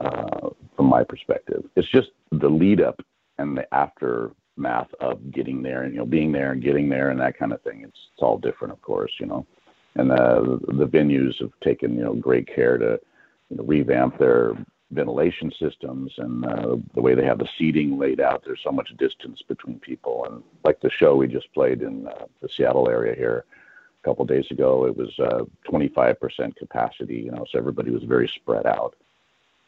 uh, 0.00 0.50
from 0.76 0.86
my 0.86 1.02
perspective. 1.02 1.64
It's 1.76 1.90
just 1.90 2.08
the 2.30 2.48
lead 2.48 2.80
up 2.80 3.00
and 3.38 3.56
the 3.56 3.72
aftermath 3.74 4.92
of 5.00 5.32
getting 5.32 5.62
there 5.62 5.84
and, 5.84 5.94
you 5.94 6.00
know, 6.00 6.06
being 6.06 6.32
there 6.32 6.52
and 6.52 6.62
getting 6.62 6.88
there 6.88 7.10
and 7.10 7.20
that 7.20 7.38
kind 7.38 7.52
of 7.52 7.62
thing. 7.62 7.82
It's, 7.84 7.98
it's 8.12 8.22
all 8.22 8.38
different, 8.38 8.72
of 8.72 8.82
course, 8.82 9.12
you 9.18 9.26
know. 9.26 9.46
And 9.94 10.12
uh, 10.12 10.58
the 10.68 10.86
venues 10.86 11.40
have 11.40 11.52
taken, 11.64 11.94
you 11.94 12.04
know, 12.04 12.14
great 12.14 12.46
care 12.46 12.76
to 12.78 13.00
you 13.48 13.56
know, 13.56 13.64
revamp 13.64 14.18
their 14.18 14.52
ventilation 14.90 15.52
systems 15.58 16.12
and 16.18 16.44
uh, 16.44 16.76
the 16.94 17.00
way 17.00 17.14
they 17.14 17.24
have 17.24 17.38
the 17.38 17.48
seating 17.58 17.98
laid 17.98 18.20
out. 18.20 18.42
There's 18.44 18.62
so 18.64 18.72
much 18.72 18.88
distance 18.98 19.42
between 19.46 19.78
people. 19.80 20.24
And 20.24 20.42
like 20.64 20.80
the 20.80 20.90
show 20.90 21.16
we 21.16 21.26
just 21.26 21.52
played 21.52 21.82
in 21.82 22.06
uh, 22.08 22.24
the 22.40 22.48
Seattle 22.48 22.88
area 22.88 23.14
here, 23.14 23.44
a 24.02 24.04
couple 24.06 24.22
of 24.22 24.28
days 24.28 24.46
ago. 24.50 24.86
It 24.86 24.96
was 24.96 25.12
uh, 25.18 25.44
25% 25.70 26.56
capacity, 26.56 27.16
you 27.16 27.30
know, 27.30 27.44
so 27.50 27.58
everybody 27.58 27.90
was 27.90 28.04
very 28.04 28.28
spread 28.28 28.66
out. 28.66 28.94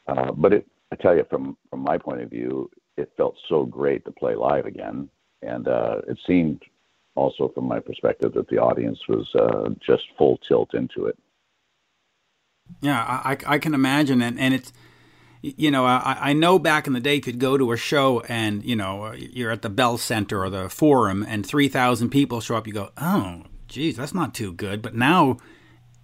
Uh, 0.07 0.33
but 0.33 0.53
it, 0.53 0.67
I 0.93 0.97
tell 0.97 1.17
you, 1.17 1.25
from 1.31 1.57
from 1.69 1.81
my 1.81 1.99
point 1.99 2.21
of 2.21 2.31
view, 2.31 2.71
it 2.97 3.13
felt 3.17 3.37
so 3.49 3.65
great 3.65 4.05
to 4.05 4.11
play 4.11 4.35
live 4.35 4.67
again, 4.67 5.09
and 5.43 5.69
uh, 5.69 6.01
it 6.09 6.19
seemed 6.27 6.63
also 7.15 7.49
from 7.55 7.67
my 7.67 7.79
perspective 7.79 8.33
that 8.35 8.49
the 8.49 8.59
audience 8.59 8.99
was 9.09 9.33
uh, 9.35 9.69
just 9.87 10.03
full 10.19 10.39
tilt 10.49 10.75
into 10.75 11.07
it. 11.07 11.17
Yeah, 12.81 13.01
I, 13.01 13.37
I 13.47 13.59
can 13.59 13.75
imagine, 13.75 14.21
and 14.21 14.39
and 14.41 14.53
it's 14.53 14.73
you 15.43 15.71
know, 15.71 15.87
I, 15.87 16.17
I 16.21 16.33
know 16.33 16.59
back 16.59 16.87
in 16.87 16.93
the 16.93 17.01
day 17.01 17.21
could 17.21 17.39
go 17.39 17.57
to 17.57 17.73
a 17.73 17.77
show 17.77 18.21
and, 18.29 18.65
you 18.65 18.77
know, 18.77 19.13
you're 19.13 19.51
at 19.51 19.63
the 19.63 19.71
Bell 19.71 19.97
Center 19.97 20.45
or 20.45 20.51
the 20.51 20.69
Forum 20.69 21.25
and 21.27 21.47
3,000 21.47 22.11
people 22.11 22.41
show 22.41 22.57
up. 22.57 22.67
You 22.67 22.75
go, 22.75 22.91
oh, 22.99 23.45
geez, 23.69 23.97
that's 23.97 24.15
not 24.15 24.35
too 24.35 24.53
good. 24.53 24.83
But 24.83 24.95
now 24.95 25.39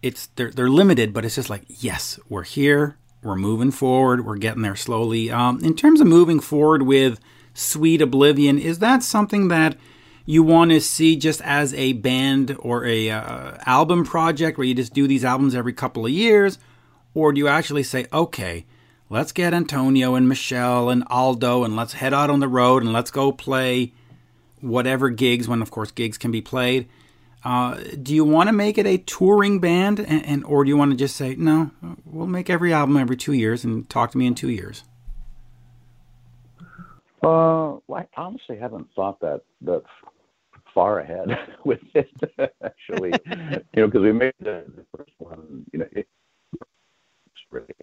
it's 0.03 0.29
they're, 0.37 0.51
they're 0.51 0.71
limited, 0.71 1.13
but 1.13 1.25
it's 1.25 1.35
just 1.35 1.51
like, 1.51 1.65
yes, 1.69 2.19
we're 2.29 2.45
here. 2.45 2.97
We're 3.23 3.37
moving 3.37 3.73
forward. 3.73 4.25
We're 4.25 4.37
getting 4.37 4.63
there 4.63 4.77
slowly. 4.77 5.31
Um, 5.31 5.63
in 5.63 5.75
terms 5.75 6.01
of 6.01 6.07
moving 6.07 6.41
forward 6.41 6.83
with 6.83 7.19
Sweet 7.53 8.01
Oblivion, 8.01 8.59
is 8.59 8.79
that 8.79 9.03
something 9.03 9.49
that 9.49 9.77
you 10.25 10.43
want 10.43 10.71
to 10.71 10.81
see 10.81 11.17
just 11.17 11.41
as 11.43 11.75
a 11.75 11.95
band 11.95 12.57
or 12.59 12.85
a 12.87 13.11
uh, 13.11 13.59
album 13.67 14.05
project 14.05 14.57
where 14.59 14.67
you 14.67 14.75
just 14.75 14.95
do 14.95 15.07
these 15.07 15.25
albums 15.25 15.55
every 15.55 15.73
couple 15.73 16.07
of 16.07 16.13
years? 16.13 16.59
Or 17.15 17.33
do 17.33 17.39
you 17.39 17.49
actually 17.49 17.83
say, 17.83 18.07
okay, 18.13 18.67
let's 19.09 19.33
get 19.33 19.55
Antonio 19.55 20.15
and 20.15 20.29
Michelle 20.29 20.91
and 20.91 21.05
Aldo 21.09 21.65
and 21.65 21.77
let's 21.77 21.95
head 21.95 22.13
out 22.13 22.31
on 22.31 22.41
the 22.41 22.49
road 22.49 22.83
and 22.83 22.93
let's 22.93 23.11
go 23.11 23.33
play 23.33 23.93
whatever 24.61 25.11
gigs, 25.11 25.49
when 25.49 25.63
of 25.63 25.71
course 25.71 25.91
gigs 25.91 26.19
can 26.19 26.31
be 26.31 26.41
played. 26.41 26.89
Uh, 27.45 27.79
do 28.03 28.13
you 28.13 28.25
want 28.25 28.49
to 28.49 28.53
make 28.53 28.77
it 28.77 28.87
a 28.87 28.99
touring 28.99 29.61
band, 29.61 30.01
and, 30.01 30.27
and, 30.27 30.45
or 30.45 30.65
do 30.65 30.69
you 30.69 30.77
want 30.77 30.91
to 30.91 30.97
just 30.97 31.15
say 31.15 31.37
no? 31.37 31.71
We'll 32.05 32.27
make 32.27 32.51
every 32.51 32.73
album 32.73 32.97
every 32.97 33.17
two 33.17 33.35
years, 33.35 33.63
and 33.63 33.89
talk 33.89 34.11
to 34.13 34.19
me 34.19 34.27
in 34.27 34.35
two 34.35 34.51
years. 34.51 34.83
Uh, 37.23 37.79
well, 37.87 38.01
I 38.01 38.07
honestly 38.17 38.59
haven't 38.59 38.89
thought 38.97 39.21
that 39.21 39.43
that 39.61 39.83
far 40.75 40.99
ahead 40.99 41.29
with 41.65 41.81
it. 41.95 42.11
Actually, 42.65 43.13
you 43.27 43.83
know, 43.83 43.87
because 43.87 44.03
we 44.03 44.13
made 44.13 44.35
the, 44.41 44.65
the, 44.75 44.85
first 44.97 45.13
one, 45.19 45.65
you 45.73 45.79
know, 45.79 45.87
it's 45.95 46.09
really 47.51 47.75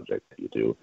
project 0.00 0.30
that 0.30 0.38
you 0.38 0.48
do. 0.48 0.76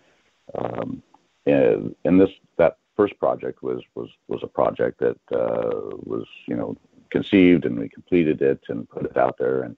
Um, 0.57 1.03
and, 1.45 1.95
and 2.05 2.19
this 2.19 2.29
that 2.57 2.77
first 2.95 3.17
project 3.19 3.63
was 3.63 3.81
was 3.95 4.09
was 4.27 4.41
a 4.43 4.47
project 4.47 4.99
that 4.99 5.17
uh, 5.31 5.95
was 6.05 6.25
you 6.45 6.55
know 6.55 6.75
conceived 7.09 7.65
and 7.65 7.79
we 7.79 7.87
completed 7.89 8.41
it 8.41 8.61
and 8.67 8.89
put 8.89 9.05
it 9.05 9.17
out 9.17 9.37
there 9.37 9.61
and 9.61 9.77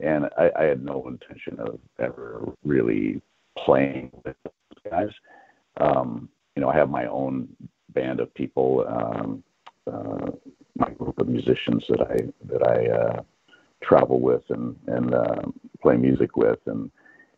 and 0.00 0.26
I, 0.38 0.50
I 0.56 0.64
had 0.64 0.82
no 0.82 1.06
intention 1.06 1.58
of 1.60 1.78
ever 1.98 2.50
really 2.64 3.20
playing 3.58 4.10
with 4.24 4.36
those 4.44 4.90
guys. 4.90 5.10
Um, 5.76 6.28
you 6.54 6.62
know, 6.62 6.70
I 6.70 6.76
have 6.76 6.88
my 6.90 7.06
own 7.06 7.48
band 7.90 8.20
of 8.20 8.32
people, 8.32 8.86
um, 8.88 9.44
uh, 9.86 10.30
my 10.76 10.90
group 10.90 11.18
of 11.18 11.28
musicians 11.28 11.84
that 11.88 12.00
I 12.00 12.16
that 12.46 12.66
I 12.66 12.88
uh, 12.88 13.22
travel 13.82 14.20
with 14.20 14.48
and 14.48 14.76
and 14.86 15.14
uh, 15.14 15.42
play 15.82 15.96
music 15.96 16.36
with, 16.36 16.60
and 16.66 16.90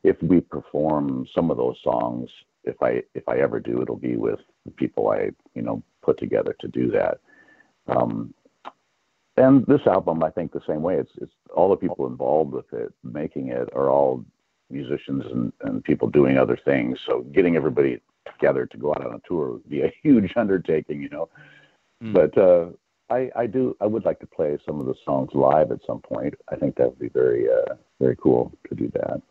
if 0.03 0.17
we 0.23 0.41
perform 0.41 1.27
some 1.35 1.51
of 1.51 1.57
those 1.57 1.77
songs, 1.83 2.31
if 2.65 2.77
I 2.83 3.03
if 3.15 3.29
I 3.29 3.39
ever 3.39 3.61
do, 3.61 3.83
it'll 3.83 3.97
be 3.97 4.17
with 4.17 4.41
the 4.65 4.71
people 4.73 5.11
I 5.11 5.31
you 5.55 5.63
know 5.63 5.83
put 6.03 6.19
together 6.19 6.55
to 6.61 6.69
do 6.69 6.91
that. 6.93 7.21
Um, 7.89 8.35
and 9.37 9.65
this 9.67 9.87
album, 9.87 10.23
I 10.23 10.31
think 10.31 10.53
the 10.53 10.61
same 10.67 10.83
way. 10.83 10.97
It's 10.97 11.13
it's 11.21 11.33
all 11.55 11.71
the 11.71 11.77
people 11.77 12.07
involved 12.07 12.53
with 12.53 12.73
it, 12.73 12.93
making 13.05 13.49
it, 13.49 13.69
are 13.73 13.89
all 13.89 14.25
musicians 14.71 15.25
and, 15.31 15.53
and 15.63 15.83
people 15.85 16.09
doing 16.09 16.37
other 16.37 16.59
things. 16.65 16.99
So 17.07 17.21
getting 17.33 17.57
everybody 17.57 18.01
together 18.27 18.67
to 18.67 18.77
go 18.77 18.91
out 18.91 19.05
on 19.07 19.15
a 19.15 19.21
tour 19.27 19.53
would 19.53 19.69
be 19.69 19.83
a 19.83 19.93
huge 20.03 20.33
undertaking, 20.37 21.03
you 21.03 21.09
know. 21.09 21.29
Mm. 22.03 22.13
But 22.13 22.39
uh, 22.39 22.67
I, 23.11 23.31
I 23.35 23.47
do 23.47 23.77
I 23.81 23.87
would 23.87 24.05
like 24.05 24.21
to 24.21 24.27
play 24.27 24.59
some 24.67 24.81
of 24.81 24.87
the 24.87 24.95
songs 25.05 25.31
live 25.33 25.71
at 25.71 25.81
some 25.87 26.01
point. 26.01 26.35
I 26.51 26.57
think 26.57 26.77
that 26.77 26.89
would 26.89 26.99
be 26.99 27.09
very 27.09 27.47
uh, 27.49 27.75
very 28.01 28.17
cool 28.17 28.53
to 28.69 28.75
do 28.75 28.91
that. 28.95 29.23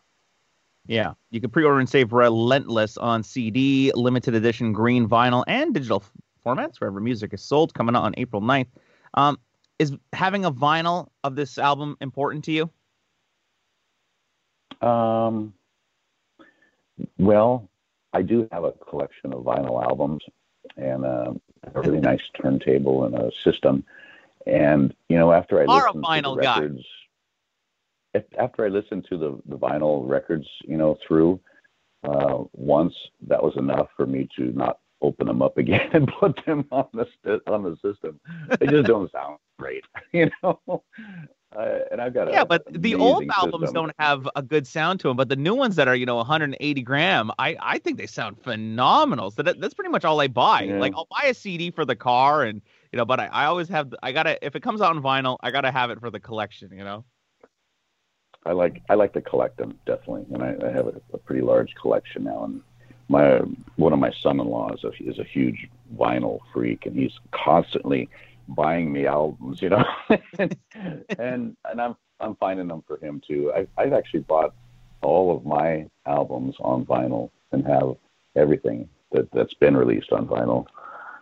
Yeah, 0.87 1.13
you 1.31 1.41
can 1.41 1.49
pre-order 1.49 1.79
and 1.79 1.89
save 1.89 2.13
Relentless 2.13 2.97
on 2.97 3.21
CD, 3.21 3.91
limited 3.93 4.35
edition 4.35 4.71
green 4.71 5.07
vinyl, 5.07 5.43
and 5.47 5.73
digital 5.73 6.03
formats 6.45 6.79
wherever 6.79 6.99
music 6.99 7.33
is 7.33 7.41
sold. 7.41 7.73
Coming 7.73 7.95
out 7.95 8.03
on 8.03 8.13
April 8.17 8.41
9th. 8.41 8.67
Um, 9.13 9.37
is 9.79 9.93
having 10.13 10.45
a 10.45 10.51
vinyl 10.51 11.09
of 11.23 11.35
this 11.35 11.57
album 11.57 11.97
important 12.01 12.45
to 12.45 12.51
you? 12.51 12.69
Um, 14.87 15.53
well, 17.17 17.69
I 18.13 18.21
do 18.21 18.47
have 18.51 18.63
a 18.63 18.71
collection 18.71 19.33
of 19.33 19.43
vinyl 19.43 19.83
albums 19.83 20.23
and 20.77 21.05
uh, 21.05 21.33
a 21.75 21.81
really 21.81 21.99
nice 21.99 22.21
turntable 22.41 23.03
and 23.05 23.15
a 23.15 23.31
system. 23.43 23.83
And 24.45 24.95
you 25.09 25.17
know, 25.17 25.31
after 25.31 25.61
I 25.61 25.65
listen 25.65 26.01
to 26.01 26.21
the 26.21 26.35
records, 26.35 26.77
guy 26.77 27.06
after 28.39 28.65
I 28.65 28.69
listened 28.69 29.05
to 29.09 29.17
the, 29.17 29.39
the 29.47 29.57
vinyl 29.57 30.07
records, 30.07 30.47
you 30.63 30.77
know, 30.77 30.97
through 31.07 31.39
uh, 32.03 32.43
once, 32.53 32.93
that 33.27 33.41
was 33.41 33.53
enough 33.57 33.87
for 33.95 34.05
me 34.05 34.27
to 34.37 34.51
not 34.53 34.79
open 35.01 35.27
them 35.27 35.41
up 35.41 35.57
again 35.57 35.89
and 35.93 36.11
put 36.19 36.39
them 36.45 36.65
on 36.71 36.87
the 36.93 37.41
on 37.47 37.63
the 37.63 37.75
system. 37.83 38.19
They 38.59 38.67
just 38.67 38.87
don't 38.87 39.11
sound 39.11 39.37
great, 39.57 39.83
you 40.11 40.29
know. 40.43 40.83
Uh, 41.55 41.79
and 41.91 42.01
I've 42.01 42.13
got 42.13 42.31
yeah, 42.31 42.43
but 42.43 42.63
the 42.69 42.95
old 42.95 43.23
albums 43.35 43.69
system. 43.69 43.85
don't 43.85 43.95
have 43.99 44.27
a 44.35 44.43
good 44.43 44.67
sound 44.67 44.99
to 44.99 45.07
them. 45.07 45.15
But 45.15 45.29
the 45.29 45.35
new 45.37 45.55
ones 45.55 45.77
that 45.77 45.87
are 45.87 45.95
you 45.95 46.05
know 46.05 46.17
180 46.17 46.81
gram, 46.81 47.31
I 47.39 47.55
I 47.59 47.79
think 47.79 47.97
they 47.97 48.05
sound 48.05 48.37
phenomenal. 48.43 49.31
So 49.31 49.43
that, 49.43 49.59
that's 49.61 49.73
pretty 49.73 49.89
much 49.89 50.03
all 50.03 50.19
I 50.19 50.27
buy. 50.27 50.63
Yeah. 50.63 50.79
Like 50.79 50.93
I'll 50.95 51.07
buy 51.09 51.27
a 51.27 51.33
CD 51.33 51.71
for 51.71 51.85
the 51.85 51.95
car, 51.95 52.43
and 52.43 52.61
you 52.91 52.97
know, 52.97 53.05
but 53.05 53.19
I, 53.19 53.27
I 53.27 53.45
always 53.45 53.69
have 53.69 53.93
I 54.03 54.11
gotta 54.11 54.45
if 54.45 54.55
it 54.55 54.61
comes 54.61 54.81
out 54.81 54.95
on 54.95 55.01
vinyl, 55.01 55.37
I 55.41 55.51
gotta 55.51 55.71
have 55.71 55.89
it 55.89 55.99
for 55.99 56.11
the 56.11 56.19
collection. 56.19 56.71
You 56.71 56.83
know. 56.83 57.05
I 58.47 58.53
like 58.53 58.81
I 58.89 58.93
like 58.95 59.13
to 59.13 59.21
collect 59.21 59.57
them 59.57 59.77
definitely, 59.85 60.25
and 60.33 60.41
I, 60.41 60.55
I 60.65 60.71
have 60.71 60.87
a, 60.87 61.01
a, 61.13 61.17
pretty 61.17 61.41
large 61.41 61.75
collection 61.75 62.23
now. 62.23 62.45
And 62.45 62.61
my 63.09 63.39
one 63.75 63.91
of 63.91 63.99
my 63.99 64.11
son-in-laws 64.23 64.79
is 64.79 64.83
a, 64.83 65.09
is 65.09 65.19
a 65.19 65.23
huge 65.25 65.69
vinyl 65.95 66.39
freak, 66.53 66.85
and 66.85 66.95
he's 66.95 67.11
constantly 67.31 68.09
buying 68.47 68.91
me 68.91 69.05
albums, 69.05 69.61
you 69.61 69.69
know, 69.69 69.83
and, 70.39 70.55
and 71.19 71.81
I'm 71.81 71.95
I'm 72.21 72.35
finding 72.35 72.69
them 72.69 72.83
for 72.87 72.97
him 72.97 73.21
too. 73.27 73.51
I, 73.53 73.67
I've 73.77 73.93
actually 73.93 74.21
bought 74.21 74.53
all 75.01 75.35
of 75.35 75.45
my 75.45 75.85
albums 76.05 76.55
on 76.61 76.85
vinyl 76.85 77.29
and 77.51 77.67
have 77.67 77.97
everything 78.35 78.87
that 79.11 79.29
that's 79.33 79.53
been 79.55 79.75
released 79.75 80.13
on 80.13 80.25
vinyl, 80.25 80.65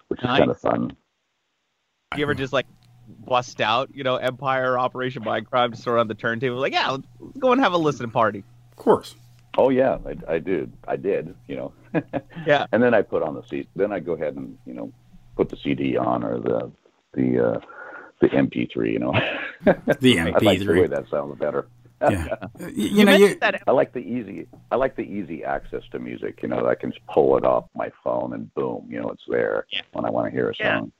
which 0.09 0.19
is 0.19 0.25
nice. 0.25 0.39
kind 0.39 0.51
of 0.51 0.59
fun. 0.59 0.95
You 2.15 2.23
ever 2.23 2.35
just 2.35 2.53
like 2.53 2.67
bust 3.07 3.61
out, 3.61 3.89
you 3.93 4.03
know, 4.03 4.15
Empire 4.15 4.77
Operation 4.77 5.23
Mindcrime 5.23 5.71
to 5.71 5.77
sort 5.77 5.99
on 5.99 6.07
the 6.07 6.15
turntable. 6.15 6.59
Like, 6.59 6.73
yeah, 6.73 6.91
let's 6.91 7.37
go 7.39 7.51
and 7.51 7.61
have 7.61 7.73
a 7.73 7.77
listening 7.77 8.11
party. 8.11 8.43
Of 8.71 8.77
course. 8.77 9.15
Oh 9.57 9.69
yeah, 9.69 9.97
I, 10.05 10.33
I 10.33 10.39
did. 10.39 10.73
I 10.87 10.95
did. 10.95 11.33
You 11.47 11.55
know. 11.55 11.73
yeah. 12.45 12.67
And 12.71 12.83
then 12.83 12.93
I 12.93 13.01
put 13.01 13.23
on 13.23 13.35
the 13.35 13.43
CD. 13.43 13.67
Then 13.75 13.91
I 13.91 13.99
go 13.99 14.13
ahead 14.13 14.35
and 14.35 14.57
you 14.65 14.73
know 14.73 14.91
put 15.35 15.49
the 15.49 15.57
CD 15.57 15.97
on 15.97 16.23
or 16.23 16.39
the 16.39 16.71
the 17.13 17.51
uh, 17.51 17.59
the 18.19 18.27
MP3. 18.27 18.91
You 18.91 18.99
know. 18.99 19.11
the 19.63 20.15
MP3. 20.15 20.35
I 20.35 20.39
like 20.39 20.59
the 20.59 20.73
way 20.73 20.87
that 20.87 21.09
sounds 21.09 21.39
better. 21.39 21.67
yeah. 22.01 22.35
you, 22.59 22.87
you 22.89 23.05
know, 23.05 23.15
you, 23.15 23.37
I 23.41 23.71
like 23.71 23.93
the 23.93 23.99
easy. 23.99 24.47
I 24.71 24.75
like 24.75 24.97
the 24.97 25.03
easy 25.03 25.45
access 25.45 25.83
to 25.91 25.99
music. 25.99 26.39
You 26.41 26.49
know, 26.49 26.67
I 26.67 26.75
can 26.75 26.91
just 26.91 27.05
pull 27.07 27.37
it 27.37 27.45
off 27.45 27.65
my 27.73 27.89
phone 28.03 28.33
and 28.33 28.53
boom, 28.53 28.87
you 28.89 28.99
know, 28.99 29.09
it's 29.09 29.23
there 29.29 29.65
yeah. 29.71 29.81
when 29.93 30.03
I 30.03 30.09
want 30.09 30.27
to 30.27 30.31
hear 30.31 30.49
a 30.49 30.55
song 30.55 30.91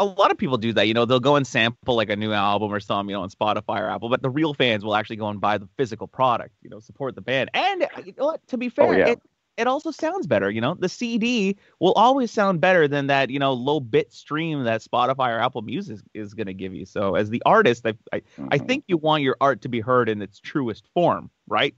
a 0.00 0.04
lot 0.04 0.30
of 0.30 0.38
people 0.38 0.56
do 0.56 0.72
that. 0.72 0.88
You 0.88 0.94
know, 0.94 1.04
they'll 1.04 1.20
go 1.20 1.36
and 1.36 1.46
sample 1.46 1.94
like 1.94 2.08
a 2.08 2.16
new 2.16 2.32
album 2.32 2.72
or 2.72 2.80
something, 2.80 3.10
you 3.10 3.16
know, 3.16 3.22
on 3.22 3.30
Spotify 3.30 3.80
or 3.80 3.90
Apple, 3.90 4.08
but 4.08 4.22
the 4.22 4.30
real 4.30 4.54
fans 4.54 4.82
will 4.82 4.96
actually 4.96 5.16
go 5.16 5.28
and 5.28 5.40
buy 5.40 5.58
the 5.58 5.68
physical 5.76 6.08
product, 6.08 6.54
you 6.62 6.70
know, 6.70 6.80
support 6.80 7.14
the 7.14 7.20
band. 7.20 7.50
And 7.52 7.86
you 8.04 8.14
know 8.16 8.24
what, 8.24 8.46
to 8.48 8.56
be 8.56 8.70
fair, 8.70 8.88
oh, 8.88 8.92
yeah. 8.92 9.08
it, 9.08 9.20
it 9.58 9.66
also 9.66 9.90
sounds 9.90 10.26
better. 10.26 10.50
You 10.50 10.62
know, 10.62 10.74
the 10.74 10.88
CD 10.88 11.54
will 11.80 11.92
always 11.92 12.30
sound 12.30 12.62
better 12.62 12.88
than 12.88 13.08
that, 13.08 13.28
you 13.28 13.38
know, 13.38 13.52
low 13.52 13.78
bit 13.78 14.10
stream 14.10 14.64
that 14.64 14.80
Spotify 14.80 15.36
or 15.36 15.38
Apple 15.38 15.60
Music 15.60 15.96
is, 15.96 16.02
is 16.14 16.34
going 16.34 16.46
to 16.46 16.54
give 16.54 16.74
you. 16.74 16.86
So, 16.86 17.14
as 17.14 17.28
the 17.28 17.42
artist, 17.44 17.86
I, 17.86 17.92
I, 18.10 18.20
mm-hmm. 18.20 18.48
I 18.50 18.58
think 18.58 18.84
you 18.88 18.96
want 18.96 19.22
your 19.22 19.36
art 19.38 19.60
to 19.62 19.68
be 19.68 19.80
heard 19.80 20.08
in 20.08 20.22
its 20.22 20.40
truest 20.40 20.88
form, 20.94 21.30
right? 21.46 21.74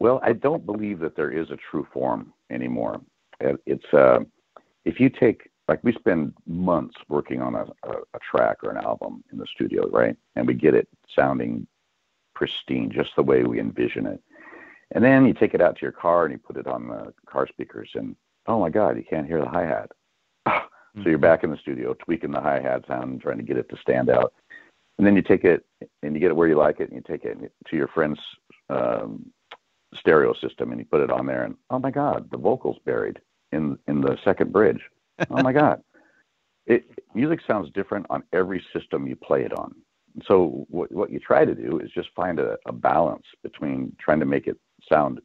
Well, 0.00 0.18
I 0.24 0.32
don't 0.32 0.66
believe 0.66 0.98
that 1.00 1.14
there 1.14 1.30
is 1.30 1.50
a 1.50 1.56
true 1.56 1.86
form 1.92 2.32
anymore. 2.50 3.00
It's 3.40 3.84
uh, 3.92 4.20
if 4.84 4.98
you 4.98 5.08
take 5.08 5.50
like 5.68 5.82
we 5.82 5.92
spend 5.92 6.34
months 6.46 6.96
working 7.08 7.40
on 7.40 7.54
a, 7.54 7.64
a, 7.84 7.92
a, 8.14 8.18
track 8.30 8.58
or 8.62 8.70
an 8.70 8.76
album 8.76 9.24
in 9.32 9.38
the 9.38 9.46
studio, 9.54 9.88
right? 9.88 10.16
And 10.36 10.46
we 10.46 10.54
get 10.54 10.74
it 10.74 10.88
sounding 11.14 11.66
pristine, 12.34 12.90
just 12.92 13.10
the 13.16 13.22
way 13.22 13.44
we 13.44 13.60
envision 13.60 14.06
it. 14.06 14.20
And 14.92 15.02
then 15.02 15.24
you 15.24 15.32
take 15.32 15.54
it 15.54 15.60
out 15.60 15.76
to 15.76 15.82
your 15.82 15.92
car 15.92 16.24
and 16.24 16.32
you 16.32 16.38
put 16.38 16.56
it 16.56 16.66
on 16.66 16.88
the 16.88 17.12
car 17.26 17.48
speakers, 17.48 17.90
and 17.94 18.14
oh 18.46 18.60
my 18.60 18.68
God, 18.68 18.96
you 18.96 19.04
can't 19.08 19.26
hear 19.26 19.40
the 19.40 19.48
hi 19.48 19.64
hat. 19.64 19.90
so 20.46 20.62
you're 21.08 21.14
mm-hmm. 21.14 21.22
back 21.22 21.44
in 21.44 21.50
the 21.50 21.56
studio 21.56 21.94
tweaking 21.94 22.30
the 22.30 22.40
hi 22.40 22.60
hat 22.60 22.84
sound 22.86 23.20
trying 23.22 23.38
to 23.38 23.42
get 23.42 23.56
it 23.56 23.68
to 23.70 23.76
stand 23.78 24.10
out. 24.10 24.34
and 24.98 25.06
then 25.06 25.16
you 25.16 25.22
take 25.22 25.44
it 25.44 25.64
and 26.02 26.14
you 26.14 26.20
get 26.20 26.30
it 26.30 26.36
where 26.36 26.48
you 26.48 26.56
like 26.56 26.80
it, 26.80 26.90
and 26.90 26.96
you 26.96 27.02
take 27.06 27.24
it 27.24 27.38
to 27.68 27.76
your 27.76 27.88
friend's 27.88 28.20
um, 28.68 29.24
stereo 29.94 30.34
system, 30.34 30.70
and 30.70 30.80
you 30.80 30.86
put 30.86 31.00
it 31.00 31.10
on 31.10 31.24
there, 31.24 31.44
and 31.44 31.56
oh 31.70 31.78
my 31.78 31.90
God, 31.90 32.30
the 32.30 32.36
vocals 32.36 32.76
buried 32.84 33.18
in 33.52 33.78
in 33.88 34.02
the 34.02 34.18
second 34.24 34.52
bridge. 34.52 34.80
Oh 35.30 35.42
my 35.42 35.52
God, 35.52 35.80
it 36.66 36.84
music 37.14 37.40
sounds 37.46 37.70
different 37.74 38.06
on 38.10 38.22
every 38.32 38.64
system 38.72 39.06
you 39.06 39.16
play 39.16 39.42
it 39.44 39.52
on. 39.56 39.74
So 40.26 40.66
what 40.68 40.92
what 40.92 41.10
you 41.10 41.18
try 41.18 41.44
to 41.44 41.54
do 41.54 41.80
is 41.80 41.90
just 41.92 42.08
find 42.14 42.38
a, 42.38 42.56
a 42.66 42.72
balance 42.72 43.24
between 43.42 43.94
trying 44.00 44.20
to 44.20 44.26
make 44.26 44.46
it 44.46 44.56
sound 44.88 45.20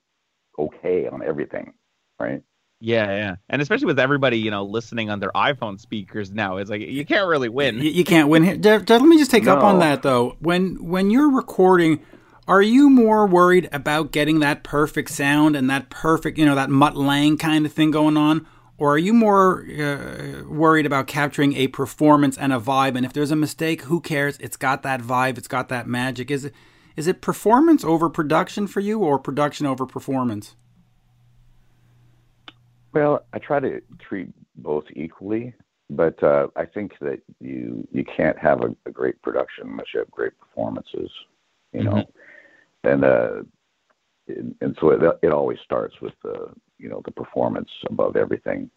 okay 0.58 1.08
on 1.08 1.22
everything, 1.24 1.74
right? 2.19 2.41
Yeah, 2.81 3.08
yeah, 3.08 3.36
and 3.50 3.62
especially 3.62 3.88
with 3.88 4.00
everybody, 4.00 4.38
you 4.38 4.51
know, 4.51 4.63
listening 4.63 5.10
on 5.10 5.19
their 5.19 5.31
iPhone 5.36 5.79
speakers 5.79 6.31
now, 6.31 6.58
it's 6.58 6.69
like 6.69 6.81
you 6.81 7.05
can't 7.05 7.27
really 7.27 7.50
win. 7.50 7.77
You, 7.77 7.89
you 7.89 8.03
can't 8.05 8.29
win 8.29 8.43
here. 8.43 8.55
Geoff, 8.55 8.86
Geoff, 8.86 9.01
let 9.01 9.08
me 9.08 9.17
just 9.17 9.31
take 9.31 9.43
no. 9.43 9.58
up 9.58 9.63
on 9.63 9.79
that 9.79 10.01
though. 10.01 10.38
When 10.39 10.84
when 10.84 11.12
you're 11.12 11.29
recording, 11.29 12.00
are 12.48 12.62
you 12.62 12.89
more 12.89 13.27
worried 13.27 13.67
about 13.74 14.12
getting 14.12 14.39
that 14.39 14.63
perfect 14.63 15.10
sound 15.10 15.58
and 15.58 15.69
that 15.69 15.89
perfect, 15.89 16.38
you 16.38 16.46
know, 16.46 16.55
that 16.55 16.69
Mutt 16.69 16.96
Lange 16.96 17.38
kind 17.38 17.65
of 17.65 17.74
thing 17.74 17.91
going 17.91 18.15
on, 18.17 18.48
or 18.79 18.93
are 18.93 18.98
you 18.98 19.13
more 19.13 19.65
uh, 19.69 20.43
worried 20.48 20.86
about 20.86 21.07
capturing 21.07 21.53
a 21.55 21.67
performance 21.67 22.38
and 22.38 22.53
a 22.53 22.59
vibe? 22.59 22.95
And 22.95 23.05
if 23.05 23.13
there's 23.13 23.31
a 23.31 23.36
mistake, 23.36 23.83
who 23.83 24.00
cares? 24.00 24.38
It's 24.39 24.57
got 24.57 24.83
that 24.83 25.01
vibe. 25.01 25.38
It's 25.38 25.50
got 25.50 25.67
that 25.69 25.86
magic. 25.86 26.31
Is 26.31 26.45
it 26.45 26.53
is 26.95 27.07
it 27.07 27.21
performance 27.21 27.83
over 27.83 28.09
production 28.09 28.67
for 28.67 28.79
you, 28.79 29.00
or 29.00 29.19
production 29.19 29.65
over 29.65 29.86
performance? 29.86 30.55
Well, 32.93 33.24
I 33.33 33.39
try 33.39 33.59
to 33.59 33.81
treat 34.00 34.29
both 34.55 34.86
equally, 34.95 35.53
but 35.89 36.21
uh, 36.24 36.48
I 36.55 36.65
think 36.65 36.93
that 37.00 37.21
you 37.39 37.88
you 37.91 38.03
can't 38.03 38.38
have 38.38 38.62
a, 38.62 38.75
a, 38.86 38.91
great 38.91 39.21
production 39.21 39.69
unless 39.69 39.88
you 39.93 40.00
have 40.00 40.12
great 40.12 40.33
performances, 40.39 41.09
you 41.71 41.83
know, 41.83 41.91
mm-hmm. 41.91 42.89
and 42.89 43.05
uh, 43.05 43.43
and, 44.27 44.55
and 44.62 44.77
so 44.81 44.89
it, 44.89 45.19
it 45.21 45.31
always 45.31 45.59
starts 45.63 45.95
with 46.01 46.13
the 46.24 46.51
you 46.79 46.89
know 46.89 47.01
the 47.05 47.12
performance 47.12 47.69
above 47.89 48.15
everything, 48.15 48.69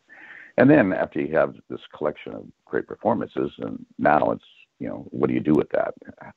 and 0.58 0.68
then 0.68 0.92
after 0.92 1.20
you 1.20 1.34
have 1.36 1.54
this 1.70 1.80
collection 1.96 2.34
of 2.34 2.44
great 2.64 2.86
performances, 2.86 3.50
and 3.58 3.84
now 3.98 4.30
it's 4.32 4.44
you 4.78 4.88
know 4.88 5.06
what 5.10 5.28
do 5.28 5.34
you 5.34 5.40
do 5.40 5.54
with 5.54 5.68
that, 5.70 5.94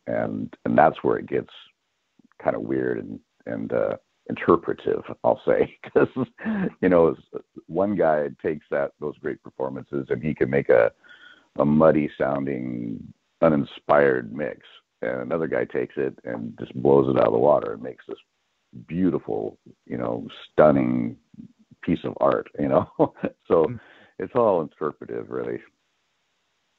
and 0.08 0.56
and 0.66 0.78
that's 0.78 1.04
where 1.04 1.18
it 1.18 1.28
gets 1.28 1.52
kind 2.42 2.56
of 2.56 2.62
weird 2.62 3.00
and 3.00 3.20
and 3.46 3.74
uh, 3.74 3.96
interpretive, 4.30 5.04
I'll 5.24 5.42
say, 5.46 5.78
because 5.84 6.10
you 6.82 6.90
know 6.90 7.16
one 7.68 7.96
guy 7.96 8.30
takes 8.42 8.66
that 8.72 8.92
those 9.00 9.18
great 9.18 9.42
performances 9.44 10.08
and 10.10 10.22
he 10.22 10.34
can 10.34 10.50
make 10.50 10.70
a 10.70 10.92
a 11.58 11.66
muddy 11.66 12.10
sounding, 12.18 13.02
uninspired 13.42 14.34
mix, 14.34 14.60
and 15.02 15.22
another 15.22 15.48
guy 15.48 15.66
takes 15.66 15.94
it 15.98 16.18
and 16.26 16.58
just 16.60 16.74
blows 16.82 17.10
it 17.10 17.20
out 17.20 17.28
of 17.28 17.34
the 17.34 17.40
water 17.40 17.74
and 17.74 17.84
makes 17.84 18.04
this 18.08 18.18
beautiful, 18.88 19.58
you 19.86 19.98
know, 19.98 20.28
stunning 20.52 21.16
piece 21.86 22.04
of 22.04 22.14
art. 22.20 22.48
You 22.60 22.68
know, 22.68 22.90
so 23.48 23.66
mm. 23.66 23.80
it's 24.20 24.34
all 24.36 24.62
interpretive, 24.62 25.30
really. 25.30 25.60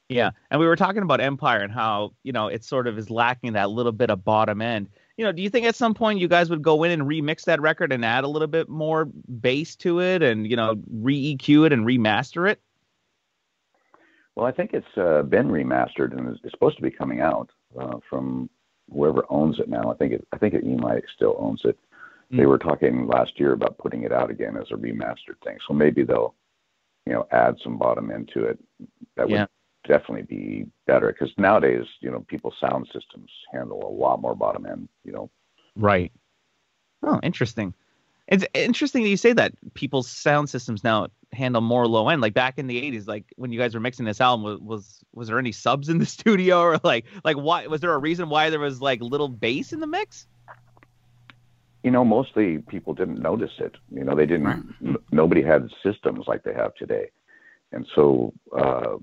Yeah, 0.08 0.30
and 0.50 0.60
we 0.60 0.66
were 0.66 0.76
talking 0.76 1.02
about 1.02 1.20
Empire 1.20 1.60
and 1.60 1.72
how 1.72 2.12
you 2.22 2.32
know 2.32 2.48
it 2.48 2.64
sort 2.64 2.86
of 2.86 2.98
is 2.98 3.10
lacking 3.10 3.54
that 3.54 3.70
little 3.70 3.92
bit 3.92 4.10
of 4.10 4.24
bottom 4.24 4.60
end 4.60 4.88
you 5.16 5.24
know, 5.24 5.32
do 5.32 5.42
you 5.42 5.50
think 5.50 5.66
at 5.66 5.74
some 5.74 5.94
point 5.94 6.18
you 6.18 6.28
guys 6.28 6.50
would 6.50 6.62
go 6.62 6.84
in 6.84 6.90
and 6.90 7.02
remix 7.02 7.44
that 7.44 7.60
record 7.60 7.92
and 7.92 8.04
add 8.04 8.24
a 8.24 8.28
little 8.28 8.48
bit 8.48 8.68
more 8.68 9.06
bass 9.40 9.74
to 9.76 10.00
it 10.00 10.22
and, 10.22 10.48
you 10.48 10.56
know, 10.56 10.76
re 10.90 11.36
EQ 11.36 11.66
it 11.66 11.72
and 11.72 11.86
remaster 11.86 12.50
it? 12.50 12.60
Well, 14.34 14.46
I 14.46 14.52
think 14.52 14.72
it's 14.74 14.98
uh, 14.98 15.22
been 15.22 15.48
remastered 15.48 16.16
and 16.16 16.28
it's 16.28 16.50
supposed 16.50 16.76
to 16.76 16.82
be 16.82 16.90
coming 16.90 17.20
out 17.20 17.50
uh, 17.80 17.98
from 18.08 18.50
whoever 18.92 19.24
owns 19.30 19.58
it 19.58 19.68
now. 19.68 19.90
I 19.90 19.94
think 19.94 20.12
it, 20.12 20.28
I 20.32 20.38
think 20.38 20.52
it, 20.52 20.66
EMI 20.66 21.00
still 21.14 21.36
owns 21.38 21.62
it. 21.64 21.78
Mm. 22.32 22.38
They 22.38 22.46
were 22.46 22.58
talking 22.58 23.06
last 23.06 23.38
year 23.38 23.52
about 23.52 23.78
putting 23.78 24.02
it 24.02 24.12
out 24.12 24.30
again 24.30 24.56
as 24.56 24.70
a 24.70 24.74
remastered 24.74 25.38
thing. 25.44 25.58
So 25.66 25.74
maybe 25.74 26.02
they'll, 26.02 26.34
you 27.06 27.12
know, 27.12 27.26
add 27.30 27.56
some 27.62 27.78
bottom 27.78 28.10
end 28.10 28.30
to 28.34 28.44
it. 28.44 28.58
That 29.16 29.28
would 29.28 29.48
definitely 29.86 30.22
be 30.22 30.66
better 30.86 31.12
because 31.12 31.32
nowadays, 31.38 31.84
you 32.00 32.10
know, 32.10 32.24
people's 32.28 32.56
sound 32.60 32.86
systems 32.92 33.30
handle 33.52 33.86
a 33.86 33.92
lot 33.92 34.20
more 34.20 34.34
bottom 34.34 34.66
end, 34.66 34.88
you 35.04 35.12
know. 35.12 35.30
Right. 35.76 36.12
Oh, 37.02 37.20
interesting. 37.22 37.74
It's 38.28 38.44
interesting 38.54 39.04
that 39.04 39.08
you 39.08 39.16
say 39.16 39.32
that 39.34 39.52
people's 39.74 40.08
sound 40.08 40.50
systems 40.50 40.82
now 40.82 41.08
handle 41.32 41.60
more 41.60 41.86
low 41.86 42.08
end. 42.08 42.20
Like 42.20 42.34
back 42.34 42.58
in 42.58 42.66
the 42.66 42.80
'80s, 42.82 43.06
like 43.06 43.24
when 43.36 43.52
you 43.52 43.58
guys 43.58 43.72
were 43.72 43.80
mixing 43.80 44.04
this 44.04 44.20
album, 44.20 44.42
was 44.42 44.60
was, 44.60 45.04
was 45.12 45.28
there 45.28 45.38
any 45.38 45.52
subs 45.52 45.88
in 45.88 45.98
the 45.98 46.06
studio 46.16 46.60
or 46.60 46.80
like 46.82 47.04
like 47.24 47.36
why 47.36 47.68
was 47.68 47.80
there 47.80 47.92
a 47.92 47.98
reason 47.98 48.28
why 48.28 48.50
there 48.50 48.58
was 48.58 48.80
like 48.80 49.00
little 49.00 49.28
bass 49.28 49.72
in 49.72 49.78
the 49.78 49.86
mix? 49.86 50.26
You 51.86 51.92
know, 51.92 52.04
mostly 52.04 52.58
people 52.58 52.94
didn't 52.94 53.22
notice 53.22 53.52
it. 53.60 53.76
You 53.92 54.02
know, 54.02 54.16
they 54.16 54.26
didn't. 54.26 54.46
Right. 54.46 54.62
N- 54.84 54.96
nobody 55.12 55.40
had 55.40 55.68
systems 55.84 56.24
like 56.26 56.42
they 56.42 56.52
have 56.52 56.74
today, 56.74 57.12
and 57.70 57.86
so 57.94 58.32
uh, 58.58 58.96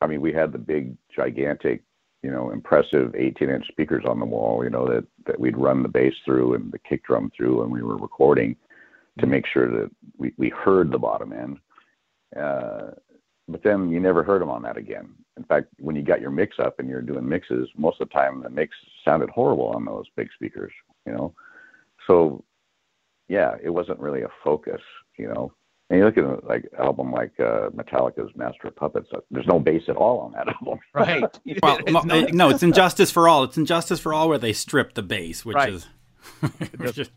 I 0.00 0.06
mean, 0.06 0.22
we 0.22 0.32
had 0.32 0.50
the 0.50 0.56
big, 0.56 0.96
gigantic, 1.14 1.82
you 2.22 2.30
know, 2.30 2.50
impressive 2.50 3.12
18-inch 3.12 3.66
speakers 3.68 4.04
on 4.08 4.18
the 4.18 4.24
wall, 4.24 4.64
you 4.64 4.70
know, 4.70 4.86
that 4.86 5.04
that 5.26 5.38
we'd 5.38 5.58
run 5.58 5.82
the 5.82 5.88
bass 5.90 6.14
through 6.24 6.54
and 6.54 6.72
the 6.72 6.78
kick 6.78 7.04
drum 7.04 7.30
through, 7.36 7.62
and 7.62 7.70
we 7.70 7.82
were 7.82 7.98
recording 7.98 8.56
to 9.18 9.26
make 9.26 9.44
sure 9.46 9.70
that 9.70 9.90
we 10.16 10.32
we 10.38 10.48
heard 10.48 10.90
the 10.90 10.98
bottom 10.98 11.34
end. 11.34 11.58
Uh, 12.34 12.92
but 13.48 13.62
then 13.62 13.90
you 13.90 14.00
never 14.00 14.22
heard 14.22 14.40
them 14.40 14.48
on 14.48 14.62
that 14.62 14.78
again. 14.78 15.10
In 15.36 15.44
fact, 15.44 15.66
when 15.78 15.94
you 15.94 16.02
got 16.02 16.22
your 16.22 16.30
mix 16.30 16.56
up 16.58 16.78
and 16.78 16.88
you're 16.88 17.02
doing 17.02 17.28
mixes, 17.28 17.68
most 17.76 18.00
of 18.00 18.08
the 18.08 18.14
time 18.14 18.42
the 18.42 18.48
mix 18.48 18.74
sounded 19.04 19.28
horrible 19.28 19.68
on 19.68 19.84
those 19.84 20.06
big 20.16 20.30
speakers, 20.34 20.72
you 21.04 21.12
know. 21.12 21.34
So, 22.06 22.44
yeah, 23.28 23.54
it 23.62 23.70
wasn't 23.70 24.00
really 24.00 24.22
a 24.22 24.28
focus, 24.42 24.80
you 25.18 25.28
know. 25.28 25.52
And 25.88 25.98
you 25.98 26.04
look 26.04 26.18
at 26.18 26.24
a, 26.24 26.38
like 26.46 26.68
album 26.78 27.10
like 27.10 27.32
uh, 27.40 27.70
Metallica's 27.70 28.30
Master 28.36 28.68
of 28.68 28.76
Puppets. 28.76 29.08
Uh, 29.12 29.18
there's 29.30 29.46
no 29.46 29.58
bass 29.58 29.82
at 29.88 29.96
all 29.96 30.20
on 30.20 30.32
that 30.32 30.48
album. 30.60 30.78
Right. 30.94 31.24
well, 31.62 32.04
no, 32.04 32.20
no, 32.26 32.48
it's 32.50 32.62
Injustice 32.62 33.10
for 33.10 33.28
All. 33.28 33.42
It's 33.44 33.56
Injustice 33.56 33.98
for 33.98 34.14
All 34.14 34.28
where 34.28 34.38
they 34.38 34.52
strip 34.52 34.94
the 34.94 35.02
bass, 35.02 35.44
which 35.44 35.56
right. 35.56 35.72
is 35.72 35.86
which 36.76 36.98
is, 36.98 37.10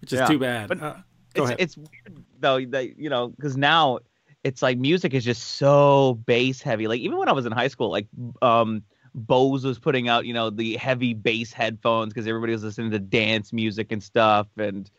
which 0.00 0.12
is 0.12 0.20
yeah. 0.20 0.26
too 0.26 0.38
bad. 0.38 0.68
But 0.68 0.80
uh, 0.80 0.96
it's, 1.34 1.54
it's 1.58 1.76
weird 1.76 2.24
though 2.38 2.64
that 2.66 2.96
you 2.98 3.10
know 3.10 3.28
because 3.28 3.56
now 3.56 3.98
it's 4.44 4.62
like 4.62 4.78
music 4.78 5.12
is 5.12 5.24
just 5.24 5.42
so 5.42 6.14
bass 6.26 6.62
heavy. 6.62 6.86
Like 6.86 7.00
even 7.00 7.18
when 7.18 7.28
I 7.28 7.32
was 7.32 7.46
in 7.46 7.52
high 7.52 7.68
school, 7.68 7.90
like 7.90 8.06
um 8.40 8.82
Bose 9.16 9.64
was 9.64 9.78
putting 9.78 10.08
out 10.08 10.26
you 10.26 10.34
know 10.34 10.50
the 10.50 10.76
heavy 10.76 11.14
bass 11.14 11.52
headphones 11.52 12.12
because 12.12 12.28
everybody 12.28 12.52
was 12.52 12.62
listening 12.62 12.90
to 12.92 12.98
dance 12.98 13.52
music 13.52 13.90
and 13.90 14.02
stuff 14.02 14.46
and 14.58 14.90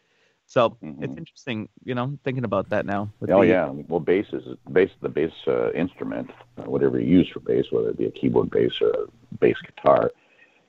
so 0.48 0.70
mm-hmm. 0.82 1.04
it's 1.04 1.18
interesting, 1.18 1.68
you 1.84 1.94
know, 1.94 2.18
thinking 2.24 2.46
about 2.46 2.70
that 2.70 2.86
now. 2.86 3.10
Oh 3.30 3.42
the, 3.42 3.48
yeah, 3.48 3.70
well, 3.70 4.00
bass 4.00 4.28
is 4.32 4.44
bass 4.72 4.90
the 5.02 5.10
bass 5.10 5.34
uh, 5.46 5.74
instrument, 5.74 6.32
uh, 6.58 6.64
whatever 6.64 7.00
you 7.00 7.20
use 7.20 7.28
for 7.28 7.42
bass, 7.42 7.66
whether 7.70 7.90
it 7.90 7.98
be 7.98 8.06
a 8.06 8.12
keyboard 8.12 8.50
bass 8.50 8.72
or 8.82 8.90
a 8.92 9.08
bass 9.40 9.58
guitar. 9.62 10.10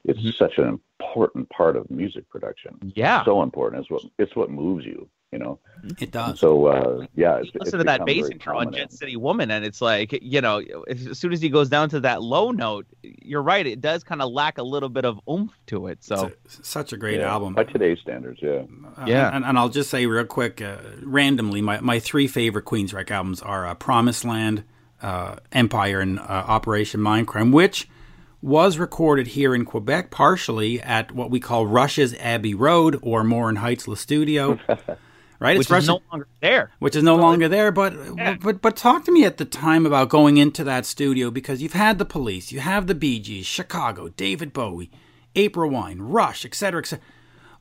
It's 0.05 0.19
mm-hmm. 0.19 0.31
such 0.31 0.59
an 0.59 0.81
important 0.99 1.49
part 1.51 1.77
of 1.77 1.89
music 1.93 2.29
production. 2.29 2.93
Yeah, 2.97 3.25
so 3.25 3.43
important. 3.43 3.83
It's 3.83 3.91
what 3.91 4.03
it's 4.19 4.35
what 4.35 4.51
moves 4.51 4.85
you 4.85 5.09
you 5.33 5.39
know. 5.39 5.59
It 6.01 6.11
does. 6.11 6.41
So 6.41 6.67
uh, 6.67 7.07
yeah, 7.15 7.37
it's, 7.37 7.55
listen 7.55 7.61
it's 7.61 7.71
to 7.71 7.85
that 7.85 8.05
bass 8.05 8.29
intro 8.29 8.59
on 8.59 8.73
Jet 8.73 8.93
City 8.93 9.17
Woman, 9.17 9.51
and 9.51 9.65
it's 9.65 9.81
like 9.81 10.19
you 10.23 10.41
know, 10.41 10.63
as 10.89 11.19
soon 11.19 11.33
as 11.33 11.41
he 11.41 11.49
goes 11.49 11.69
down 11.69 11.89
to 11.91 12.01
that 12.01 12.23
low 12.23 12.51
note, 12.51 12.87
you're 13.03 13.43
right. 13.43 13.67
It 13.67 13.81
does 13.81 14.03
kind 14.03 14.21
of 14.21 14.33
lack 14.33 14.59
a 14.59 14.63
little 14.63 14.89
bit 14.89 15.05
of 15.05 15.21
oomph 15.29 15.53
to 15.67 15.87
it. 15.87 16.03
So 16.03 16.27
a, 16.27 16.33
such 16.49 16.93
a 16.93 16.97
great 16.97 17.21
yeah, 17.21 17.31
album 17.31 17.55
by 17.55 17.65
today's 17.65 17.99
standards. 18.01 18.41
Yeah, 18.43 18.63
uh, 18.97 19.05
yeah. 19.07 19.35
And, 19.35 19.45
and, 19.45 19.59
I'll 19.59 19.69
just 19.69 19.91
say 19.91 20.07
real 20.07 20.25
quick, 20.25 20.61
uh, 20.61 20.79
randomly, 21.03 21.63
my 21.63 21.81
my 21.81 22.01
three 22.01 22.27
favorite 22.27 22.65
Queensryche 22.65 23.11
albums 23.11 23.41
are 23.43 23.67
uh, 23.67 23.75
Promised 23.75 24.25
Land, 24.25 24.65
uh, 25.01 25.37
Empire, 25.53 26.01
and 26.01 26.19
uh, 26.19 26.23
Operation 26.23 27.01
Mindcrime, 27.01 27.53
which 27.53 27.89
was 28.41 28.79
recorded 28.79 29.29
here 29.29 29.55
in 29.55 29.65
Quebec, 29.65 30.11
partially 30.11 30.81
at 30.81 31.13
what 31.13 31.31
we 31.31 31.41
call 31.41 31.67
Rush's 31.67 32.15
Abbey 32.15 32.55
Road 32.55 32.99
or 33.03 33.25
Morin 33.25 33.57
Heights 33.57 33.87
Le 33.87 33.97
Studio. 33.97 34.59
right? 35.39 35.57
Which 35.59 35.71
it's 35.71 35.85
is 35.85 35.89
no 35.89 36.01
longer 36.11 36.29
there. 36.41 36.71
Which 36.79 36.97
is 36.97 37.03
no 37.03 37.17
so 37.17 37.23
longer 37.23 37.49
there. 37.49 37.71
But 37.71 37.95
yeah. 38.17 38.37
but 38.41 38.61
but 38.61 38.77
talk 38.77 39.05
to 39.05 39.13
me 39.13 39.25
at 39.25 39.37
the 39.37 39.45
time 39.45 39.87
about 39.87 40.09
going 40.09 40.37
into 40.37 40.65
that 40.65 40.87
studio 40.87 41.31
because 41.31 41.63
you've 41.63 41.73
had 41.73 41.99
the 41.99 42.05
Police, 42.05 42.53
you 42.53 42.61
have 42.61 42.87
the 42.87 42.95
Bee 42.95 43.21
Gees, 43.21 43.47
Chicago, 43.47 44.09
David 44.09 44.53
Bowie, 44.53 44.91
April 45.35 45.71
Wine, 45.71 46.01
Rush, 46.01 46.45
etc., 46.45 46.81
etc. 46.81 47.05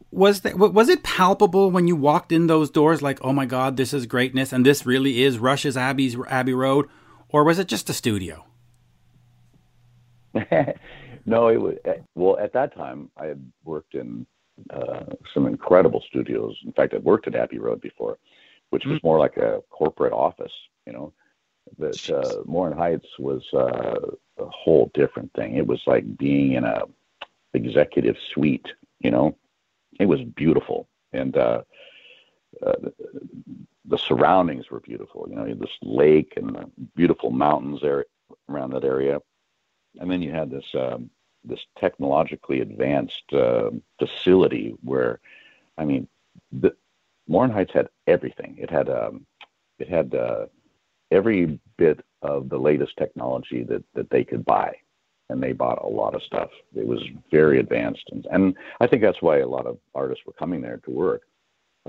Was 0.09 0.41
that 0.41 0.57
was 0.57 0.89
it 0.89 1.03
palpable 1.03 1.69
when 1.69 1.87
you 1.87 1.95
walked 1.95 2.31
in 2.31 2.47
those 2.47 2.69
doors? 2.69 3.01
Like, 3.01 3.19
oh 3.21 3.33
my 3.33 3.45
God, 3.45 3.77
this 3.77 3.93
is 3.93 4.05
greatness, 4.05 4.53
and 4.53 4.65
this 4.65 4.85
really 4.85 5.23
is 5.23 5.37
Rush's 5.37 5.75
Abbey's 5.75 6.17
Abbey 6.27 6.53
Road, 6.53 6.87
or 7.29 7.43
was 7.43 7.59
it 7.59 7.67
just 7.67 7.89
a 7.89 7.93
studio? 7.93 8.45
no, 11.25 11.49
it 11.49 11.59
was 11.59 11.75
eh, 11.85 11.95
well 12.15 12.37
at 12.39 12.53
that 12.53 12.73
time. 12.73 13.11
I 13.17 13.25
had 13.25 13.51
worked 13.65 13.95
in 13.95 14.25
uh, 14.69 15.05
some 15.33 15.47
incredible 15.47 16.03
studios. 16.07 16.57
In 16.65 16.73
fact, 16.73 16.93
I 16.93 16.97
worked 16.97 17.27
at 17.27 17.35
Abbey 17.35 17.59
Road 17.59 17.81
before, 17.81 18.17
which 18.69 18.85
was 18.85 18.97
mm-hmm. 18.97 19.07
more 19.07 19.19
like 19.19 19.37
a 19.37 19.61
corporate 19.69 20.13
office, 20.13 20.53
you 20.85 20.93
know. 20.93 21.13
But 21.77 22.09
uh, 22.09 22.43
Morin 22.45 22.77
Heights 22.77 23.07
was 23.19 23.43
uh, 23.53 23.99
a 24.37 24.45
whole 24.45 24.89
different 24.93 25.33
thing. 25.33 25.55
It 25.55 25.67
was 25.67 25.81
like 25.85 26.17
being 26.17 26.53
in 26.53 26.63
a 26.63 26.83
executive 27.53 28.15
suite. 28.33 28.67
You 28.99 29.11
know, 29.11 29.37
it 29.99 30.05
was 30.05 30.21
beautiful, 30.21 30.87
and 31.13 31.35
uh, 31.35 31.61
uh, 32.65 32.73
the 33.85 33.97
surroundings 33.97 34.69
were 34.69 34.79
beautiful. 34.79 35.27
You 35.29 35.35
know, 35.35 35.43
you 35.43 35.49
had 35.49 35.59
this 35.59 35.77
lake 35.81 36.33
and 36.37 36.55
the 36.55 36.71
beautiful 36.95 37.31
mountains 37.31 37.79
there 37.81 38.05
around 38.49 38.71
that 38.71 38.83
area, 38.85 39.19
and 39.99 40.09
then 40.09 40.21
you 40.21 40.31
had 40.31 40.49
this 40.49 40.65
um, 40.73 41.09
this 41.47 41.59
technologically 41.79 42.61
advanced 42.61 43.33
uh, 43.33 43.69
facility 43.99 44.75
where, 44.83 45.19
I 45.77 45.85
mean, 45.85 46.07
the 46.51 46.75
Morin 47.27 47.51
Heights 47.51 47.73
had 47.73 47.89
everything. 48.07 48.55
It 48.57 48.69
had 48.69 48.89
um, 48.89 49.25
it 49.79 49.89
had 49.89 50.13
uh, 50.15 50.45
every 51.11 51.59
bit 51.77 52.03
of 52.21 52.49
the 52.49 52.57
latest 52.57 52.93
technology 52.97 53.63
that 53.63 53.83
that 53.93 54.09
they 54.09 54.23
could 54.23 54.45
buy, 54.45 54.75
and 55.29 55.41
they 55.41 55.51
bought 55.53 55.83
a 55.83 55.87
lot 55.87 56.15
of 56.15 56.23
stuff. 56.23 56.49
It 56.75 56.87
was 56.87 57.03
very 57.31 57.59
advanced, 57.59 58.09
and 58.11 58.25
and 58.31 58.55
I 58.79 58.87
think 58.87 59.01
that's 59.01 59.21
why 59.21 59.39
a 59.39 59.47
lot 59.47 59.65
of 59.65 59.77
artists 59.93 60.25
were 60.25 60.33
coming 60.33 60.61
there 60.61 60.77
to 60.85 60.91
work. 60.91 61.21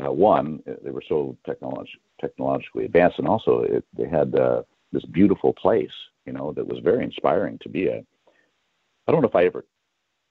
Uh, 0.01 0.13
one, 0.13 0.63
they 0.85 0.91
were 0.91 1.03
so 1.09 1.37
technolog- 1.47 1.87
technologically 2.21 2.85
advanced, 2.85 3.19
and 3.19 3.27
also 3.27 3.63
it, 3.63 3.85
they 3.97 4.09
had 4.09 4.35
uh, 4.35 4.63
this 4.93 5.05
beautiful 5.05 5.53
place, 5.53 5.93
you 6.25 6.33
know, 6.33 6.53
that 6.53 6.67
was 6.67 6.79
very 6.81 7.05
inspiring 7.05 7.59
to 7.59 7.69
be 7.69 7.89
at. 7.91 8.05
I 9.09 9.13
don't 9.13 9.23
know 9.23 9.29
if 9.29 9.35
I 9.35 9.45
ever 9.47 9.65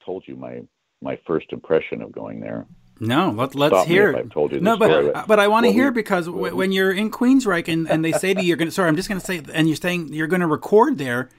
told 0.06 0.24
you 0.28 0.36
my 0.36 0.62
my 1.02 1.20
first 1.28 1.52
impression 1.52 2.02
of 2.02 2.12
going 2.12 2.40
there. 2.40 2.66
No, 3.00 3.30
let, 3.30 3.54
let's 3.54 3.88
hear. 3.88 4.16
I've 4.16 4.30
told 4.32 4.52
you 4.52 4.60
no, 4.60 4.76
but 4.78 4.90
story, 4.90 5.12
but, 5.14 5.28
but 5.28 5.40
I 5.40 5.48
want 5.48 5.66
to 5.68 5.72
hear 5.72 5.92
because 5.92 6.28
well, 6.30 6.56
when 6.56 6.72
you're 6.72 6.92
in 6.92 7.12
Queensryche 7.12 7.68
and, 7.72 7.88
and 7.90 8.04
they 8.04 8.12
say 8.12 8.34
to 8.34 8.42
you, 8.42 8.48
you're 8.48 8.58
going 8.58 8.70
to. 8.70 8.72
Sorry, 8.72 8.88
I'm 8.90 8.96
just 8.96 9.08
going 9.08 9.20
to 9.22 9.26
say, 9.26 9.44
and 9.54 9.68
you're 9.68 9.76
saying 9.76 10.14
you're 10.14 10.26
going 10.28 10.40
to 10.42 10.48
record 10.48 10.98
there. 10.98 11.30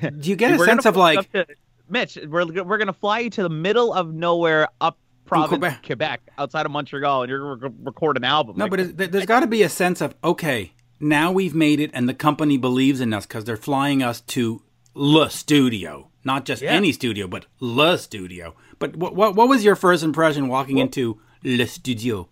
Do 0.00 0.30
you 0.30 0.36
get 0.36 0.52
a 0.52 0.58
sense 0.58 0.86
of 0.86 0.96
like? 0.96 1.30
to- 1.32 1.46
Mitch, 1.88 2.18
we're 2.26 2.46
we're 2.64 2.78
gonna 2.78 2.92
fly 2.92 3.20
you 3.20 3.30
to 3.30 3.42
the 3.44 3.48
middle 3.48 3.92
of 3.92 4.12
nowhere 4.12 4.68
up 4.80 4.98
province 5.24 5.50
Quebec. 5.50 5.82
Quebec. 5.86 6.20
outside 6.36 6.66
of 6.66 6.72
Montreal, 6.72 7.22
and 7.22 7.30
you're 7.30 7.38
gonna 7.38 7.68
rec- 7.68 7.72
record 7.84 8.16
an 8.16 8.24
album. 8.24 8.56
No, 8.56 8.64
Like, 8.64 8.70
but 8.70 8.80
it, 8.80 8.96
there- 8.96 9.06
there's 9.06 9.26
got 9.26 9.40
to 9.40 9.46
be 9.46 9.62
a 9.62 9.68
sense 9.68 10.00
of 10.00 10.14
okay, 10.24 10.72
now 10.98 11.30
we've 11.30 11.54
made 11.54 11.78
it, 11.78 11.90
and 11.94 12.08
the 12.08 12.14
company 12.14 12.56
believes 12.56 13.00
in 13.00 13.12
us 13.12 13.24
because 13.26 13.44
they're 13.44 13.56
flying 13.56 14.02
us 14.02 14.20
to 14.22 14.62
le 14.94 15.30
studio, 15.30 16.10
not 16.26 16.44
just 16.44 16.60
Yeah. 16.62 16.72
any 16.72 16.92
studio, 16.92 17.26
but 17.28 17.46
le 17.60 17.96
studio. 17.96 18.54
But 18.78 18.96
what 18.96 19.14
what, 19.16 19.34
what 19.36 19.48
was 19.48 19.64
your 19.64 19.76
first 19.76 20.02
impression 20.02 20.48
walking 20.48 20.78
into 20.78 21.18
le 21.44 21.66
studio? 21.66 22.28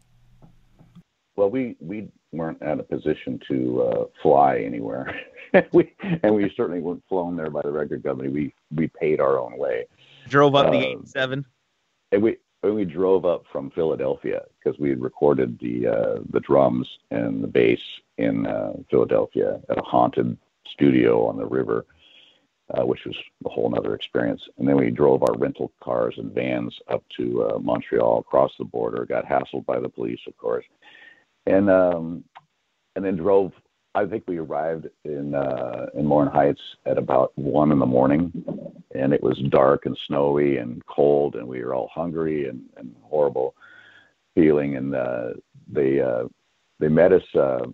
Well, 1.37 1.51
we 1.51 1.77
we 1.81 2.09
weren't 2.33 2.63
at 2.63 2.79
a 2.81 2.83
position 2.83 3.41
to 3.49 3.83
uh, 3.83 4.05
fly 4.23 4.59
anywhere, 4.59 5.05
we 5.73 5.93
and 6.23 6.35
we 6.35 6.53
certainly 6.57 6.81
weren't 6.81 7.03
flown 7.09 7.37
there 7.37 7.51
by 7.51 7.63
the 7.63 7.71
record 7.71 8.03
company. 8.03 8.29
We 8.29 8.55
we 8.75 8.89
paid 8.89 9.21
our 9.21 9.39
own 9.39 9.57
way, 9.59 9.87
drove 10.29 10.55
up 10.55 10.71
the 10.71 10.79
uh, 10.79 10.83
eight 10.83 11.09
seven. 11.09 11.45
and 12.13 12.23
we 12.23 12.37
and 12.63 12.75
we 12.75 12.85
drove 12.85 13.25
up 13.25 13.45
from 13.53 13.71
Philadelphia 13.71 14.43
because 14.59 14.79
we 14.79 14.89
had 14.91 15.01
recorded 15.01 15.59
the 15.61 15.87
uh, 15.89 16.19
the 16.31 16.41
drums 16.41 16.89
and 17.11 17.43
the 17.43 17.49
bass 17.49 17.81
in 18.19 18.47
uh, 18.47 18.73
Philadelphia 18.91 19.61
at 19.71 19.79
a 19.79 19.83
haunted 19.83 20.37
studio 20.73 21.27
on 21.27 21.37
the 21.37 21.47
river, 21.47 21.85
uh, 22.73 22.85
which 22.85 23.05
was 23.05 23.17
a 23.45 23.49
whole 23.49 23.73
other 23.77 23.95
experience. 23.95 24.43
And 24.59 24.67
then 24.67 24.77
we 24.77 24.91
drove 24.91 25.23
our 25.23 25.37
rental 25.37 25.73
cars 25.83 26.15
and 26.17 26.33
vans 26.33 26.75
up 26.89 27.05
to 27.17 27.45
uh, 27.45 27.59
Montreal, 27.59 28.21
across 28.21 28.53
the 28.59 28.65
border, 28.65 29.05
got 29.05 29.27
hassled 29.27 29.67
by 29.67 29.81
the 29.81 29.89
police, 29.89 30.21
of 30.27 30.37
course, 30.37 30.65
and 31.47 31.69
um, 31.71 32.25
and 32.97 33.05
then 33.05 33.17
drove. 33.17 33.53
I 33.97 34.07
think 34.07 34.25
we 34.27 34.39
arrived 34.39 34.89
in 35.05 35.35
uh, 35.35 35.87
in 35.95 36.07
Morin 36.07 36.33
Heights 36.33 36.63
at 36.87 36.99
about 36.99 37.37
one 37.37 37.71
in 37.71 37.79
the 37.79 37.87
morning, 37.87 38.33
and 38.95 39.13
it 39.13 39.23
was 39.23 39.39
dark 39.51 39.87
and 39.87 39.97
snowy 40.07 40.57
and 40.57 40.85
cold, 40.87 41.37
and 41.37 41.47
we 41.47 41.63
were 41.63 41.75
all 41.75 41.91
hungry 41.95 42.49
and, 42.49 42.63
and 42.77 42.95
horrible 43.03 43.55
feeling. 44.35 44.77
And 44.77 44.95
uh, 44.95 45.29
they 45.71 46.01
uh, 46.01 46.25
they 46.81 46.89
met 46.89 47.13
us. 47.13 47.23
Uh, 47.35 47.67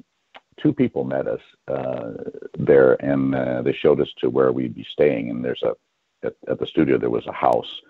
two 0.63 0.73
people 0.73 1.05
met 1.05 1.27
us 1.27 1.41
uh, 1.69 2.13
there, 2.59 2.95
and 3.05 3.35
uh, 3.35 3.63
they 3.63 3.73
showed 3.73 4.01
us 4.01 4.13
to 4.19 4.31
where 4.31 4.53
we'd 4.53 4.75
be 4.75 4.87
staying. 4.91 5.31
And 5.31 5.45
there's 5.45 5.63
a 5.63 5.75
at, 6.23 6.35
at 6.49 6.59
the 6.59 6.67
studio 6.67 6.99
there 6.99 7.11
was 7.11 7.27
a 7.27 7.33
house 7.33 7.81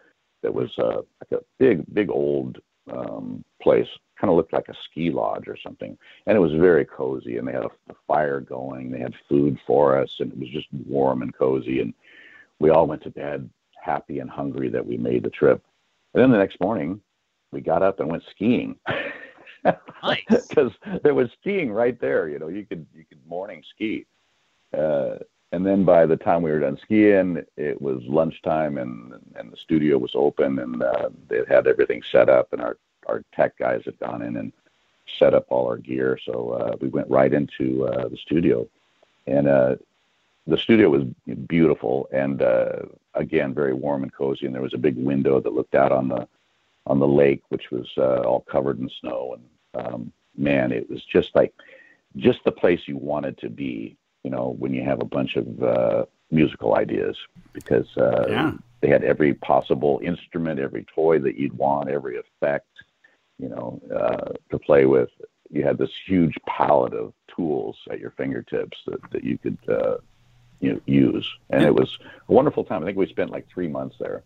that 0.42 0.54
was 0.54 0.70
uh, 0.78 1.02
like 1.20 1.40
a 1.40 1.44
big 1.58 1.84
big 1.94 2.10
old 2.10 2.58
um, 2.90 3.44
place, 3.62 3.88
kind 4.20 4.30
of 4.30 4.36
looked 4.36 4.52
like 4.52 4.68
a 4.68 4.74
ski 4.84 5.10
lodge 5.10 5.48
or 5.48 5.56
something, 5.56 5.96
and 6.26 6.36
it 6.36 6.40
was 6.40 6.52
very 6.52 6.84
cozy. 6.84 7.36
And 7.36 7.46
they 7.46 7.52
had 7.52 7.64
a, 7.64 7.70
a 7.90 7.94
fire 8.06 8.40
going, 8.40 8.90
they 8.90 9.00
had 9.00 9.14
food 9.28 9.58
for 9.66 9.96
us, 9.96 10.16
and 10.20 10.32
it 10.32 10.38
was 10.38 10.48
just 10.48 10.68
warm 10.86 11.22
and 11.22 11.34
cozy. 11.34 11.80
And 11.80 11.94
we 12.58 12.70
all 12.70 12.86
went 12.86 13.02
to 13.02 13.10
bed 13.10 13.48
happy 13.82 14.18
and 14.18 14.30
hungry 14.30 14.68
that 14.68 14.86
we 14.86 14.96
made 14.96 15.22
the 15.22 15.30
trip. 15.30 15.62
And 16.14 16.22
then 16.22 16.30
the 16.30 16.38
next 16.38 16.60
morning, 16.60 17.00
we 17.52 17.60
got 17.60 17.82
up 17.82 18.00
and 18.00 18.08
went 18.08 18.22
skiing. 18.30 18.76
Because 19.62 20.72
there 21.02 21.14
was 21.14 21.30
skiing 21.40 21.72
right 21.72 21.98
there. 22.00 22.28
You 22.28 22.38
know, 22.38 22.48
you 22.48 22.64
could 22.66 22.86
you 22.94 23.04
could 23.08 23.24
morning 23.26 23.62
ski. 23.74 24.06
Uh, 24.76 25.16
and 25.52 25.66
then 25.66 25.84
by 25.84 26.06
the 26.06 26.16
time 26.16 26.42
we 26.42 26.50
were 26.50 26.60
done 26.60 26.78
skiing, 26.82 27.44
it 27.56 27.80
was 27.80 28.02
lunchtime, 28.04 28.78
and 28.78 29.14
and 29.36 29.52
the 29.52 29.56
studio 29.56 29.98
was 29.98 30.12
open, 30.14 30.58
and 30.58 30.82
uh, 30.82 31.10
they 31.28 31.42
had 31.48 31.66
everything 31.66 32.02
set 32.10 32.28
up, 32.28 32.52
and 32.52 32.62
our 32.62 32.76
our 33.08 33.24
tech 33.34 33.56
guys 33.58 33.82
had 33.84 33.98
gone 33.98 34.22
in 34.22 34.36
and 34.36 34.52
set 35.18 35.34
up 35.34 35.46
all 35.48 35.66
our 35.66 35.76
gear. 35.76 36.18
So 36.24 36.50
uh, 36.50 36.76
we 36.80 36.88
went 36.88 37.10
right 37.10 37.32
into 37.32 37.86
uh, 37.86 38.08
the 38.08 38.16
studio, 38.16 38.68
and 39.26 39.48
uh, 39.48 39.76
the 40.46 40.58
studio 40.58 40.88
was 40.90 41.04
beautiful 41.46 42.08
and 42.12 42.42
uh, 42.42 42.82
again 43.14 43.54
very 43.54 43.74
warm 43.74 44.02
and 44.02 44.12
cozy. 44.12 44.46
And 44.46 44.54
there 44.54 44.62
was 44.62 44.74
a 44.74 44.78
big 44.78 44.96
window 44.96 45.40
that 45.40 45.52
looked 45.52 45.74
out 45.74 45.92
on 45.92 46.08
the 46.08 46.28
on 46.86 46.98
the 46.98 47.06
lake, 47.06 47.42
which 47.48 47.70
was 47.70 47.88
uh, 47.98 48.22
all 48.22 48.40
covered 48.50 48.78
in 48.78 48.90
snow. 49.00 49.36
And 49.36 49.86
um, 49.86 50.12
man, 50.36 50.72
it 50.72 50.88
was 50.88 51.02
just 51.04 51.34
like 51.34 51.52
just 52.16 52.40
the 52.44 52.52
place 52.52 52.80
you 52.86 52.96
wanted 52.96 53.38
to 53.38 53.48
be. 53.48 53.96
You 54.24 54.30
know, 54.30 54.54
when 54.58 54.74
you 54.74 54.84
have 54.84 55.00
a 55.00 55.06
bunch 55.06 55.36
of 55.36 55.62
uh, 55.62 56.04
musical 56.30 56.76
ideas, 56.76 57.16
because 57.54 57.88
uh, 57.96 58.26
Yeah. 58.28 58.52
they 58.80 58.88
had 58.88 59.02
every 59.02 59.32
possible 59.34 59.98
instrument, 60.02 60.60
every 60.60 60.84
toy 60.94 61.18
that 61.20 61.36
you'd 61.36 61.56
want, 61.56 61.88
every 61.88 62.18
effect, 62.18 62.68
you 63.38 63.48
know, 63.48 63.80
uh, 63.94 64.32
to 64.50 64.58
play 64.58 64.84
with. 64.84 65.08
You 65.50 65.64
had 65.64 65.78
this 65.78 65.90
huge 66.06 66.34
palette 66.46 66.92
of 66.92 67.12
tools 67.34 67.76
at 67.90 67.98
your 67.98 68.10
fingertips 68.10 68.78
that, 68.86 69.00
that 69.10 69.24
you 69.24 69.38
could, 69.38 69.58
uh, 69.68 69.96
you 70.60 70.74
know, 70.74 70.80
use, 70.84 71.26
and 71.48 71.64
it 71.64 71.74
was 71.74 71.98
a 72.28 72.32
wonderful 72.32 72.64
time. 72.64 72.82
I 72.82 72.86
think 72.86 72.98
we 72.98 73.06
spent 73.08 73.30
like 73.30 73.48
three 73.48 73.68
months 73.68 73.96
there. 73.98 74.22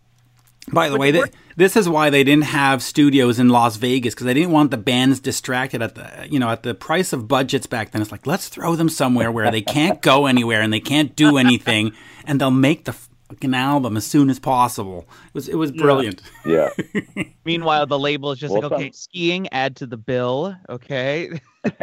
By 0.71 0.89
the 0.89 0.97
way, 0.97 1.11
th- 1.11 1.25
this 1.55 1.75
is 1.75 1.87
why 1.87 2.09
they 2.09 2.23
didn't 2.23 2.45
have 2.45 2.81
studios 2.81 3.37
in 3.39 3.49
Las 3.49 3.75
Vegas 3.77 4.13
because 4.15 4.25
they 4.25 4.33
didn't 4.33 4.51
want 4.51 4.71
the 4.71 4.77
bands 4.77 5.19
distracted 5.19 5.81
at 5.81 5.95
the 5.95 6.27
you 6.29 6.39
know 6.39 6.49
at 6.49 6.63
the 6.63 6.73
price 6.73 7.13
of 7.13 7.27
budgets 7.27 7.67
back 7.67 7.91
then. 7.91 8.01
It's 8.01 8.11
like 8.11 8.25
let's 8.25 8.49
throw 8.49 8.75
them 8.75 8.89
somewhere 8.89 9.31
where 9.31 9.51
they 9.51 9.61
can't 9.61 10.01
go 10.01 10.25
anywhere 10.25 10.61
and 10.61 10.73
they 10.73 10.79
can't 10.79 11.15
do 11.15 11.37
anything, 11.37 11.91
and 12.25 12.41
they'll 12.41 12.49
make 12.51 12.85
the 12.85 12.93
fucking 13.29 13.53
album 13.53 13.95
as 13.97 14.05
soon 14.05 14.29
as 14.29 14.39
possible. 14.39 15.07
It 15.27 15.33
was 15.33 15.47
it 15.49 15.55
was 15.55 15.71
brilliant. 15.71 16.21
Yeah, 16.45 16.69
Meanwhile, 17.45 17.85
the 17.85 17.99
label 17.99 18.31
is 18.31 18.39
just 18.39 18.51
Well, 18.51 18.63
like, 18.63 18.71
okay, 18.71 18.85
some- 18.85 18.93
skiing, 18.93 19.47
add 19.51 19.75
to 19.77 19.85
the 19.85 19.97
bill. 19.97 20.55
Okay. 20.67 21.39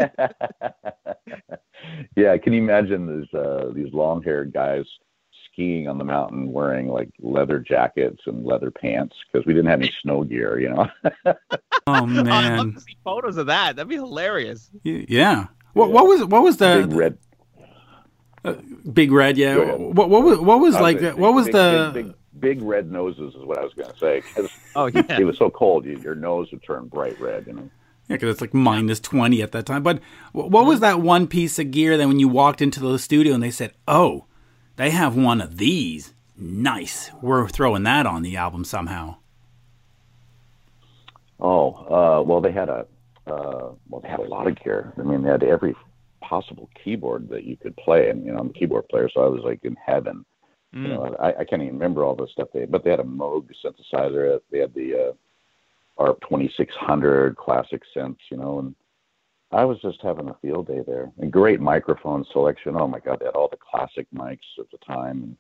yeah. 2.17 2.37
Can 2.39 2.53
you 2.53 2.63
imagine 2.63 3.21
these 3.21 3.33
uh, 3.39 3.71
these 3.75 3.93
long 3.93 4.23
haired 4.23 4.53
guys 4.53 4.85
skiing 5.53 5.89
on 5.89 5.99
the 5.99 6.05
mountain 6.05 6.53
wearing 6.53 6.89
like 6.89 7.11
leather 7.21 7.59
jackets 7.59 8.23
and 8.27 8.45
leather 8.45 8.71
pants 8.71 9.15
because 9.31 9.47
we 9.47 9.53
didn't 9.53 9.71
have 9.71 9.81
any 9.81 9.93
snow 10.03 10.25
gear, 10.25 10.59
you 10.59 10.71
know? 10.71 10.87
Oh 11.87 12.07
man. 12.07 12.29
I'd 12.29 12.59
love 12.59 12.75
to 12.75 12.81
see 12.81 12.97
photos 13.03 13.37
of 13.37 13.47
that. 13.47 13.75
That'd 13.75 13.89
be 13.89 13.97
hilarious. 13.97 14.71
Y- 14.85 15.05
yeah. 15.09 15.47
What 15.73 15.91
what 15.91 16.07
was 16.07 16.25
what 16.25 16.43
was 16.43 16.59
the 16.59 16.87
Big 16.87 16.97
red. 16.97 17.19
Uh, 18.45 18.55
big 18.93 19.11
Red? 19.11 19.37
Yeah. 19.37 19.57
What 19.57 20.09
what 20.09 20.23
was 20.23 20.39
what 20.39 20.61
was 20.61 20.77
I 20.77 20.81
like? 20.81 21.01
the- 21.01 21.17
What 21.17 21.35
was 21.35 21.47
big, 21.47 21.55
the? 21.55 21.91
big, 21.93 22.07
big, 22.07 22.15
big 22.39 22.63
red 22.63 22.91
noses 22.91 23.35
is 23.35 23.45
what 23.45 23.59
I 23.59 23.65
was 23.65 23.73
going 23.75 23.91
to 23.91 23.99
say 23.99 24.23
Oh 24.77 24.87
yeah. 24.87 25.19
it 25.19 25.25
was 25.25 25.39
so 25.39 25.51
cold, 25.51 25.85
you, 25.85 25.99
your 25.99 26.15
nose 26.15 26.51
would 26.53 26.63
turn 26.63 26.87
bright 26.87 27.21
red. 27.21 27.47
You 27.47 27.55
know. 27.55 27.71
Yeah, 28.09 28.17
because 28.17 28.31
it's 28.31 28.41
like 28.41 28.55
minus 28.55 29.01
20 29.01 29.43
at 29.43 29.53
that 29.53 29.67
time. 29.67 29.83
But 29.83 30.01
what 30.33 30.51
was 30.51 30.77
mm-hmm. 30.77 30.81
that 30.83 31.01
one 31.01 31.27
piece 31.27 31.59
of 31.59 31.71
gear 31.71 31.97
that 31.97 32.07
when 32.09 32.19
you 32.19 32.29
walked 32.29 32.61
into 32.61 32.81
the 32.81 32.99
studio 32.99 33.35
and 33.35 33.43
they 33.43 33.51
said, 33.51 33.73
oh, 33.87 34.27
they 34.77 34.91
have 34.91 35.17
one 35.17 35.41
of 35.41 35.59
these? 35.59 36.15
Nice. 36.37 37.11
We're 37.21 37.49
throwing 37.49 37.83
that 37.85 38.07
on 38.07 38.23
the 38.23 38.37
album 38.37 38.65
somehow. 38.65 39.17
Oh, 41.41 41.73
uh, 41.73 42.23
well, 42.23 42.41
they 42.41 42.53
had 42.53 42.69
a 42.69 42.87
uh, 43.27 43.73
well, 43.89 44.01
they 44.03 44.09
had 44.09 44.21
a 44.21 44.25
lot 44.25 44.49
of 44.49 44.63
gear. 44.63 44.93
I 44.99 45.03
mean, 45.03 45.23
they 45.23 45.31
had 45.31 45.45
every 45.45 45.75
possible 46.21 46.69
keyboard 46.83 47.29
that 47.29 47.45
you 47.45 47.57
could 47.57 47.77
play, 47.77 48.09
and 48.11 48.25
you 48.25 48.33
know, 48.33 48.39
I'm 48.39 48.51
a 48.51 48.53
keyboard 48.53 48.89
player, 48.89 49.09
so 49.13 49.23
I 49.23 49.29
was 49.29 49.43
like 49.45 49.61
in 49.65 49.77
heaven. 49.85 50.25
Mm. 50.75 50.83
You 50.83 50.89
know, 50.89 51.17
I, 51.21 51.29
I 51.29 51.45
can't 51.45 51.63
even 51.63 51.75
remember 51.75 52.05
all 52.05 52.17
the 52.17 52.27
stuff 52.33 52.49
they, 52.53 52.65
but 52.65 52.83
they 52.83 52.91
had 52.91 53.01
a 53.01 53.05
Moog 53.05 53.49
synthesizer. 53.65 54.41
They 54.51 54.59
had 54.59 54.75
the 54.75 55.13
uh, 55.99 56.03
ARP 56.03 56.21
2600 56.23 57.37
classic 57.37 57.83
synths, 57.95 58.17
you 58.31 58.39
know, 58.39 58.59
and 58.61 58.75
I 59.53 59.65
was 59.65 59.79
just 59.81 60.01
having 60.03 60.29
a 60.29 60.37
field 60.41 60.69
day 60.69 60.81
there. 60.87 61.11
And 61.19 61.33
great 61.33 61.61
microphone 61.61 62.25
selection. 62.33 62.77
Oh 62.77 62.89
my 62.89 63.01
God, 63.01 63.19
they 63.21 63.27
had 63.27 63.35
all 63.35 63.49
the 63.49 63.59
classic 63.59 64.07
mics 64.15 64.39
at 64.59 64.71
the 64.71 64.79
time, 64.79 65.23
and, 65.23 65.37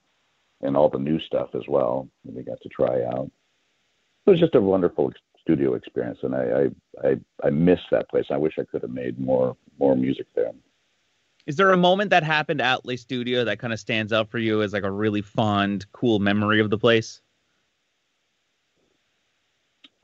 and 0.62 0.76
all 0.76 0.88
the 0.88 0.98
new 0.98 1.18
stuff 1.20 1.50
as 1.54 1.62
well. 1.68 2.08
That 2.24 2.34
we 2.34 2.42
got 2.42 2.60
to 2.62 2.68
try 2.68 3.04
out. 3.04 3.30
it 4.26 4.30
was 4.30 4.40
just 4.40 4.54
a 4.54 4.60
wonderful 4.60 5.12
studio 5.40 5.74
experience, 5.74 6.18
and 6.22 6.34
I 6.34 6.42
I 7.04 7.08
I, 7.08 7.20
I 7.44 7.50
miss 7.50 7.80
that 7.90 8.08
place. 8.10 8.26
I 8.30 8.36
wish 8.36 8.54
I 8.58 8.64
could 8.64 8.82
have 8.82 8.90
made 8.90 9.18
more 9.18 9.56
more 9.78 9.96
music 9.96 10.26
there. 10.34 10.52
Is 11.46 11.56
there 11.56 11.72
a 11.72 11.76
moment 11.76 12.10
that 12.10 12.22
happened 12.22 12.60
at 12.60 12.84
Le 12.84 12.96
Studio 12.96 13.44
that 13.44 13.58
kind 13.58 13.72
of 13.72 13.80
stands 13.80 14.12
out 14.12 14.30
for 14.30 14.38
you 14.38 14.62
as 14.62 14.72
like 14.72 14.84
a 14.84 14.90
really 14.90 15.22
fond, 15.22 15.90
cool 15.92 16.20
memory 16.20 16.60
of 16.60 16.70
the 16.70 16.78
place? 16.78 17.20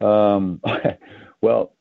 Um, 0.01 0.61
well, 1.41 1.75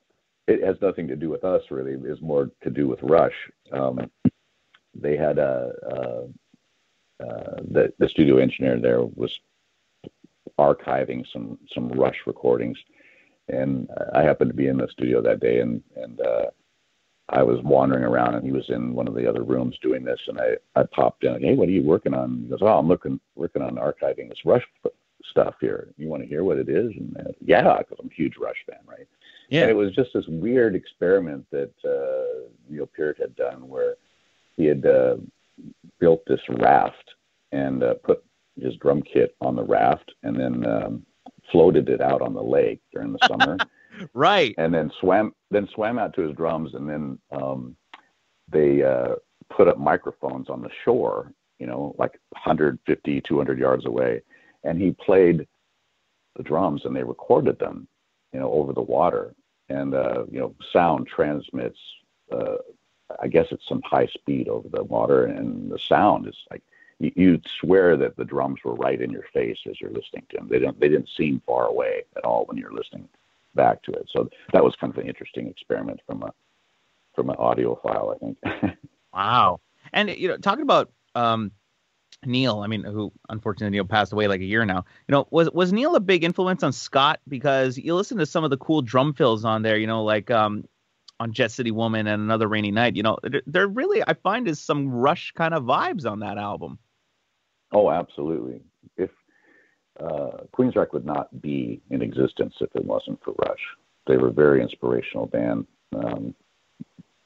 it 0.47 0.63
has 0.63 0.77
nothing 0.81 1.07
to 1.07 1.15
do 1.15 1.29
with 1.29 1.43
us 1.43 1.61
really. 1.69 1.93
It's 2.09 2.21
more 2.21 2.49
to 2.63 2.69
do 2.69 2.87
with 2.87 2.99
Rush. 3.03 3.35
Um, 3.71 4.09
they 4.93 5.15
had 5.17 5.37
a, 5.37 5.71
a 5.83 7.23
uh, 7.23 7.61
the 7.71 7.93
the 7.99 8.09
studio 8.09 8.37
engineer 8.37 8.79
there 8.79 9.01
was 9.01 9.31
archiving 10.59 11.25
some 11.31 11.57
some 11.73 11.89
Rush 11.89 12.17
recordings, 12.25 12.77
and 13.49 13.89
I 14.13 14.23
happened 14.23 14.49
to 14.49 14.55
be 14.55 14.67
in 14.67 14.77
the 14.77 14.87
studio 14.91 15.21
that 15.21 15.39
day, 15.39 15.59
and 15.59 15.81
and 15.95 16.21
uh, 16.21 16.45
I 17.29 17.43
was 17.43 17.59
wandering 17.63 18.03
around, 18.03 18.35
and 18.35 18.45
he 18.45 18.51
was 18.51 18.69
in 18.69 18.93
one 18.93 19.07
of 19.07 19.15
the 19.15 19.27
other 19.27 19.43
rooms 19.43 19.77
doing 19.81 20.03
this, 20.03 20.19
and 20.27 20.39
I 20.39 20.55
I 20.79 20.83
popped 20.83 21.23
in. 21.23 21.41
Hey, 21.41 21.55
what 21.55 21.67
are 21.67 21.73
you 21.73 21.83
working 21.83 22.13
on? 22.13 22.41
He 22.43 22.49
goes, 22.49 22.59
Oh, 22.61 22.77
I'm 22.77 22.87
looking 22.87 23.19
working 23.35 23.61
on 23.61 23.75
archiving 23.75 24.29
this 24.29 24.45
Rush 24.45 24.63
stuff 25.31 25.55
here. 25.59 25.93
You 25.97 26.07
want 26.07 26.23
to 26.23 26.29
hear 26.29 26.43
what 26.43 26.57
it 26.57 26.69
is? 26.69 26.91
And 26.95 27.17
uh, 27.17 27.31
yeah, 27.43 27.77
because 27.79 27.97
I'm 27.99 28.09
a 28.09 28.13
huge 28.13 28.37
Rush 28.39 28.57
fan, 28.69 28.79
right? 28.87 29.07
Yeah. 29.49 29.61
And 29.61 29.71
it 29.71 29.75
was 29.75 29.95
just 29.95 30.11
this 30.13 30.25
weird 30.27 30.75
experiment 30.75 31.45
that 31.51 31.71
uh, 31.85 32.49
Neil 32.69 32.87
Peart 32.87 33.17
had 33.19 33.35
done, 33.35 33.67
where 33.67 33.95
he 34.55 34.65
had 34.65 34.85
uh, 34.85 35.17
built 35.99 36.23
this 36.27 36.41
raft 36.49 37.13
and 37.51 37.83
uh, 37.83 37.95
put 38.03 38.23
his 38.59 38.75
drum 38.77 39.01
kit 39.01 39.35
on 39.41 39.55
the 39.55 39.63
raft, 39.63 40.11
and 40.23 40.35
then 40.35 40.65
um, 40.65 41.05
floated 41.51 41.89
it 41.89 42.01
out 42.01 42.21
on 42.21 42.33
the 42.33 42.43
lake 42.43 42.81
during 42.91 43.13
the 43.13 43.27
summer. 43.27 43.57
right. 44.13 44.53
And 44.57 44.73
then 44.73 44.91
swam 44.99 45.33
then 45.51 45.67
swam 45.73 45.97
out 45.97 46.13
to 46.15 46.21
his 46.21 46.35
drums, 46.35 46.73
and 46.73 46.89
then 46.89 47.19
um, 47.31 47.75
they 48.51 48.83
uh, 48.83 49.15
put 49.49 49.67
up 49.67 49.77
microphones 49.77 50.49
on 50.49 50.61
the 50.61 50.69
shore, 50.83 51.31
you 51.59 51.67
know, 51.67 51.95
like 51.97 52.19
150, 52.31 53.21
200 53.21 53.59
yards 53.59 53.85
away, 53.85 54.21
and 54.63 54.81
he 54.81 54.91
played 54.91 55.47
the 56.35 56.43
drums, 56.43 56.81
and 56.85 56.95
they 56.95 57.03
recorded 57.03 57.57
them, 57.59 57.87
you 58.33 58.39
know, 58.39 58.51
over 58.51 58.73
the 58.73 58.81
water, 58.81 59.33
and 59.69 59.93
uh, 59.93 60.25
you 60.31 60.39
know, 60.39 60.55
sound 60.71 61.07
transmits. 61.07 61.79
Uh, 62.31 62.57
I 63.21 63.27
guess 63.27 63.47
it's 63.51 63.67
some 63.67 63.81
high 63.83 64.07
speed 64.07 64.47
over 64.47 64.67
the 64.69 64.83
water, 64.83 65.25
and 65.25 65.71
the 65.71 65.79
sound 65.79 66.27
is 66.27 66.35
like 66.51 66.61
you'd 66.99 67.47
swear 67.59 67.95
that 67.95 68.17
the 68.17 68.25
drums 68.25 68.59
were 68.63 68.75
right 68.75 69.01
in 69.01 69.11
your 69.11 69.25
face 69.33 69.59
as 69.69 69.79
you're 69.79 69.91
listening 69.91 70.25
to 70.29 70.37
them. 70.37 70.47
They 70.49 70.59
don't 70.59 70.79
they 70.79 70.89
didn't 70.89 71.09
seem 71.15 71.41
far 71.45 71.67
away 71.67 72.03
at 72.15 72.25
all 72.25 72.45
when 72.45 72.57
you're 72.57 72.73
listening 72.73 73.07
back 73.55 73.83
to 73.83 73.91
it. 73.91 74.09
So 74.11 74.29
that 74.53 74.63
was 74.63 74.75
kind 74.75 74.91
of 74.91 74.97
an 74.97 75.07
interesting 75.07 75.47
experiment 75.47 75.99
from 76.05 76.23
a 76.23 76.33
from 77.15 77.29
an 77.29 77.35
audiophile, 77.37 78.15
I 78.15 78.17
think. 78.19 78.77
wow. 79.13 79.59
And 79.93 80.09
you 80.09 80.27
know, 80.27 80.37
talking 80.37 80.63
about 80.63 80.91
um, 81.15 81.51
Neil, 82.25 82.59
I 82.59 82.67
mean, 82.67 82.83
who 82.83 83.11
unfortunately 83.29 83.75
Neil 83.75 83.85
passed 83.85 84.11
away 84.11 84.27
like 84.27 84.41
a 84.41 84.45
year 84.45 84.65
now. 84.65 84.85
You 85.07 85.11
know, 85.13 85.27
was 85.31 85.49
was 85.51 85.71
Neil 85.71 85.95
a 85.95 85.99
big 85.99 86.23
influence 86.23 86.63
on 86.63 86.73
Scott? 86.73 87.19
Because 87.27 87.77
you 87.77 87.95
listen 87.95 88.17
to 88.17 88.25
some 88.25 88.43
of 88.43 88.49
the 88.49 88.57
cool 88.57 88.81
drum 88.81 89.13
fills 89.13 89.45
on 89.45 89.61
there. 89.61 89.77
You 89.77 89.87
know, 89.87 90.03
like 90.03 90.31
um, 90.31 90.67
on 91.19 91.33
Jet 91.33 91.51
City 91.51 91.71
Woman 91.71 92.07
and 92.07 92.21
Another 92.21 92.47
Rainy 92.47 92.71
Night. 92.71 92.95
You 92.95 93.03
know, 93.03 93.17
there 93.45 93.67
really 93.67 94.03
I 94.05 94.13
find 94.13 94.47
is 94.47 94.59
some 94.59 94.89
Rush 94.89 95.31
kind 95.33 95.53
of 95.53 95.63
vibes 95.63 96.09
on 96.09 96.19
that 96.19 96.37
album. 96.37 96.79
Oh, 97.71 97.91
absolutely. 97.91 98.61
If 98.97 99.11
uh, 99.99 100.43
Queensryche 100.53 100.93
would 100.93 101.05
not 101.05 101.41
be 101.41 101.81
in 101.89 102.01
existence 102.01 102.55
if 102.61 102.69
it 102.75 102.85
wasn't 102.85 103.23
for 103.23 103.33
Rush. 103.45 103.61
They 104.05 104.17
were 104.17 104.29
a 104.29 104.33
very 104.33 104.61
inspirational 104.61 105.25
band 105.27 105.65
um, 105.95 106.33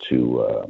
to 0.09 0.41
uh, 0.41 0.67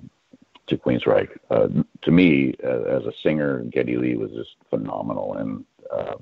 to 0.68 0.78
Queensryche. 0.78 1.38
Uh, 1.50 1.68
to 2.02 2.12
me, 2.12 2.54
uh, 2.64 2.84
as 2.84 3.06
a 3.06 3.14
singer, 3.24 3.64
Geddy 3.64 3.98
Lee 3.98 4.16
was 4.16 4.32
just 4.32 4.56
phenomenal, 4.70 5.36
and 5.36 5.66
uh, 5.92 6.16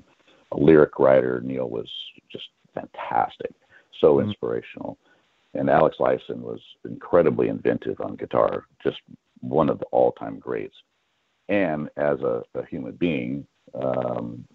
a 0.52 0.58
lyric 0.58 1.00
writer, 1.00 1.42
Neil 1.44 1.70
was 1.70 1.90
just 2.32 2.50
fantastic, 2.74 3.54
so 4.00 4.16
mm-hmm. 4.16 4.30
inspirational. 4.30 4.98
And 5.54 5.70
Alex 5.70 5.98
Lifeson 6.00 6.42
was 6.42 6.60
incredibly 6.86 7.48
inventive 7.48 8.00
on 8.02 8.16
guitar, 8.16 8.66
just 8.84 8.98
one 9.42 9.70
of 9.70 9.80
the 9.80 9.86
all-time 9.86 10.38
greats. 10.38 10.76
And 11.48 11.90
as 11.98 12.20
a, 12.22 12.44
a 12.54 12.66
human 12.66 12.92
being, 12.94 13.48
um, 13.74 14.46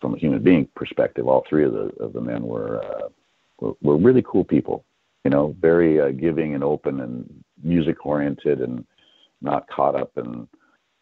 from 0.00 0.14
a 0.14 0.18
human 0.18 0.42
being 0.42 0.68
perspective, 0.76 1.26
all 1.26 1.44
three 1.48 1.64
of 1.64 1.72
the 1.72 1.90
of 1.98 2.12
the 2.12 2.20
men 2.20 2.44
were 2.44 2.84
uh, 2.84 3.08
were, 3.58 3.72
were 3.82 3.96
really 3.96 4.22
cool 4.24 4.44
people. 4.44 4.84
You 5.24 5.32
know, 5.32 5.56
very 5.60 6.00
uh, 6.00 6.10
giving 6.10 6.54
and 6.54 6.62
open 6.62 7.00
and 7.00 7.44
music 7.62 8.06
oriented 8.06 8.60
and 8.60 8.86
not 9.40 9.68
caught 9.68 9.94
up 9.94 10.12
in 10.16 10.48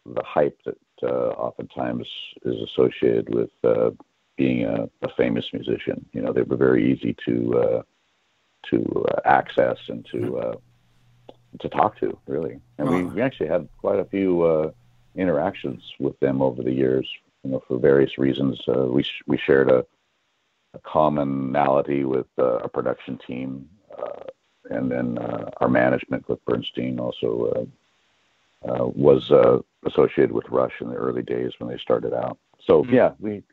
the 0.05 0.23
hype 0.23 0.59
that 0.65 0.77
uh, 1.03 1.29
oftentimes 1.31 2.07
is 2.43 2.55
associated 2.69 3.33
with 3.33 3.49
uh, 3.63 3.91
being 4.37 4.65
a, 4.65 4.89
a 5.01 5.09
famous 5.17 5.45
musician. 5.53 6.05
You 6.13 6.21
know, 6.21 6.33
they 6.33 6.43
were 6.43 6.57
very 6.57 6.91
easy 6.91 7.15
to 7.25 7.57
uh, 7.57 7.81
to 8.69 9.05
uh, 9.09 9.19
access 9.25 9.77
and 9.87 10.05
to 10.11 10.37
uh, 10.37 10.55
to 11.59 11.69
talk 11.69 11.99
to, 11.99 12.17
really. 12.27 12.59
And 12.77 12.89
we, 12.89 13.03
we 13.03 13.21
actually 13.21 13.47
had 13.47 13.67
quite 13.79 13.99
a 13.99 14.05
few 14.05 14.43
uh, 14.43 14.71
interactions 15.15 15.81
with 15.99 16.19
them 16.19 16.41
over 16.41 16.61
the 16.61 16.71
years. 16.73 17.07
You 17.43 17.51
know, 17.51 17.63
for 17.67 17.79
various 17.79 18.17
reasons, 18.17 18.59
uh, 18.67 18.85
we 18.85 19.03
sh- 19.03 19.23
we 19.25 19.37
shared 19.37 19.69
a, 19.69 19.85
a 20.73 20.79
commonality 20.79 22.03
with 22.03 22.27
uh, 22.37 22.57
a 22.57 22.69
production 22.69 23.17
team, 23.25 23.69
uh, 23.97 24.23
and 24.69 24.91
then 24.91 25.17
uh, 25.17 25.49
our 25.57 25.69
management 25.69 26.27
with 26.29 26.43
Burnstein 26.45 26.99
also 26.99 27.67
was 28.63 29.31
uh, 29.31 29.59
associated 29.85 30.31
with 30.31 30.49
Rush 30.49 30.73
in 30.81 30.89
the 30.89 30.95
early 30.95 31.23
days 31.23 31.51
when 31.57 31.69
they 31.69 31.77
started 31.77 32.13
out. 32.13 32.37
So 32.65 32.83
mm-hmm. 32.83 32.93
yeah, 32.93 33.11
we 33.19 33.43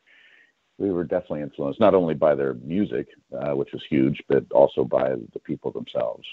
we 0.79 0.91
were 0.91 1.05
definitely 1.05 1.43
influenced 1.43 1.81
not 1.81 1.95
only 1.95 2.15
by 2.15 2.35
their 2.35 2.55
music, 2.55 3.09
uh, 3.33 3.53
which 3.53 3.73
was 3.73 3.83
huge, 3.89 4.23
but 4.29 4.45
also 4.51 4.85
by 4.85 5.11
the 5.33 5.39
people 5.39 5.71
themselves. 5.71 6.27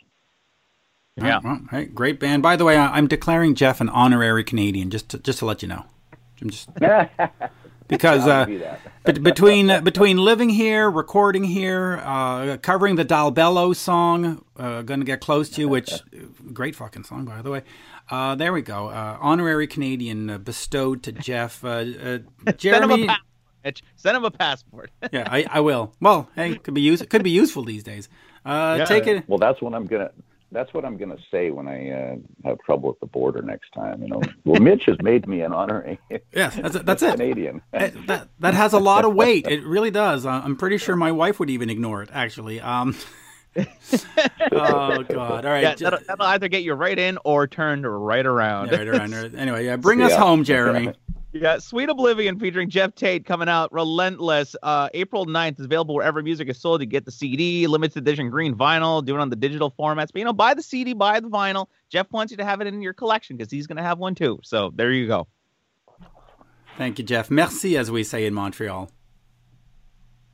Yeah, 1.17 1.39
well, 1.43 1.61
hey, 1.69 1.85
great 1.85 2.19
band. 2.19 2.41
By 2.41 2.55
the 2.55 2.65
way, 2.65 2.77
I'm 2.77 3.07
declaring 3.07 3.53
Geoff 3.53 3.81
an 3.81 3.89
honorary 3.89 4.43
Canadian, 4.43 4.89
just 4.89 5.09
to, 5.09 5.19
just 5.19 5.39
to 5.39 5.45
let 5.45 5.61
you 5.61 5.67
know. 5.67 5.85
I'm 6.41 6.49
just 6.49 6.69
because 7.91 8.25
uh, 8.27 8.45
between 9.21 9.69
uh, 9.69 9.81
between 9.81 10.17
living 10.17 10.49
here, 10.49 10.89
recording 10.89 11.43
here, 11.43 12.01
uh, 12.03 12.57
covering 12.57 12.95
the 12.95 13.05
Dalbello 13.05 13.75
song, 13.75 14.43
uh, 14.57 14.81
"Gonna 14.81 15.05
Get 15.05 15.21
Close 15.21 15.49
to 15.51 15.61
You," 15.61 15.69
which 15.69 15.91
great 16.53 16.75
fucking 16.75 17.03
song 17.03 17.25
by 17.25 17.43
the 17.43 17.51
way. 17.51 17.61
Uh, 18.09 18.33
there 18.35 18.51
we 18.51 18.61
go. 18.61 18.87
Uh, 18.87 19.17
honorary 19.21 19.67
Canadian 19.67 20.29
uh, 20.29 20.37
bestowed 20.39 21.03
to 21.03 21.11
Geoff. 21.11 21.63
Uh, 21.63 21.67
uh, 22.47 22.51
Jeremy. 22.57 23.07
Send 23.95 24.17
him 24.17 24.25
a 24.25 24.31
passport. 24.31 24.89
yeah, 25.11 25.27
I, 25.29 25.45
I 25.47 25.59
will. 25.59 25.93
Well, 26.01 26.27
hey, 26.35 26.55
could 26.55 26.73
be 26.73 26.81
use 26.81 27.03
could 27.03 27.23
be 27.23 27.29
useful 27.29 27.63
these 27.63 27.83
days. 27.83 28.09
Yeah. 28.43 28.85
Take 28.85 29.05
it. 29.05 29.29
Well, 29.29 29.37
that's 29.37 29.61
what 29.61 29.75
I'm 29.75 29.85
gonna. 29.85 30.09
That's 30.51 30.73
what 30.73 30.83
I'm 30.83 30.97
gonna 30.97 31.17
say 31.31 31.49
when 31.51 31.67
I 31.67 32.17
have 32.45 32.59
trouble 32.59 32.89
at 32.89 32.99
the 32.99 33.05
border 33.05 33.41
next 33.41 33.71
time. 33.71 34.01
You 34.01 34.09
know, 34.09 34.21
well, 34.43 34.61
Mitch 34.61 34.85
has 34.85 34.97
made 35.01 35.27
me 35.27 35.41
an 35.41 35.53
honorary. 35.53 35.99
Yes, 36.33 36.55
that's 36.55 36.79
that's 36.79 37.03
it. 37.03 37.11
Canadian. 37.15 37.61
that 37.71 38.27
that 38.39 38.53
has 38.53 38.73
a 38.73 38.79
lot 38.79 39.05
of 39.05 39.13
weight. 39.13 39.47
It 39.47 39.63
really 39.65 39.91
does. 39.91 40.25
I'm 40.25 40.55
pretty 40.55 40.77
sure 40.77 40.95
my 40.95 41.11
wife 41.11 41.39
would 41.39 41.49
even 41.49 41.69
ignore 41.69 42.03
it. 42.03 42.09
Actually. 42.13 42.61
Um, 42.61 42.95
oh 43.57 45.03
God! 45.03 45.45
All 45.45 45.51
right, 45.51 45.61
yeah, 45.63 45.75
that'll, 45.75 45.99
that'll, 46.07 46.25
either 46.27 46.47
get 46.47 46.63
you 46.63 46.73
right 46.73 46.97
in 46.97 47.17
or 47.25 47.47
turned 47.47 47.85
right 47.85 48.25
around. 48.25 48.71
Yeah, 48.71 48.77
right 48.77 48.87
around. 48.87 49.13
Anyway, 49.35 49.65
yeah, 49.65 49.75
bring 49.75 50.01
us 50.01 50.13
home, 50.13 50.43
Jeremy. 50.43 50.93
Yeah, 51.33 51.59
Sweet 51.59 51.87
Oblivion 51.87 52.37
featuring 52.39 52.69
Geoff 52.69 52.93
Tate 52.93 53.25
coming 53.25 53.47
out 53.47 53.71
relentless. 53.71 54.53
Uh, 54.61 54.89
April 54.93 55.25
9th 55.25 55.59
is 55.59 55.65
available 55.65 55.95
wherever 55.95 56.21
music 56.21 56.49
is 56.49 56.59
sold. 56.59 56.81
You 56.81 56.87
get 56.87 57.05
the 57.05 57.11
CD, 57.11 57.67
limited 57.67 57.99
edition 57.99 58.29
green 58.29 58.53
vinyl, 58.53 59.03
do 59.03 59.15
it 59.15 59.19
on 59.21 59.29
the 59.29 59.37
digital 59.37 59.71
formats. 59.71 60.09
But 60.11 60.17
you 60.19 60.25
know, 60.25 60.33
buy 60.33 60.53
the 60.53 60.61
CD, 60.61 60.93
buy 60.93 61.21
the 61.21 61.29
vinyl. 61.29 61.67
Geoff 61.89 62.11
wants 62.11 62.31
you 62.31 62.37
to 62.37 62.43
have 62.43 62.59
it 62.59 62.67
in 62.67 62.81
your 62.81 62.93
collection 62.93 63.37
because 63.37 63.49
he's 63.49 63.65
going 63.65 63.77
to 63.77 63.83
have 63.83 63.97
one 63.97 64.13
too. 64.13 64.39
So 64.43 64.73
there 64.75 64.91
you 64.91 65.07
go. 65.07 65.27
Thank 66.77 66.99
you, 66.99 67.05
Geoff. 67.05 67.31
Merci, 67.31 67.77
as 67.77 67.89
we 67.89 68.03
say 68.03 68.25
in 68.25 68.33
Montreal. 68.33 68.91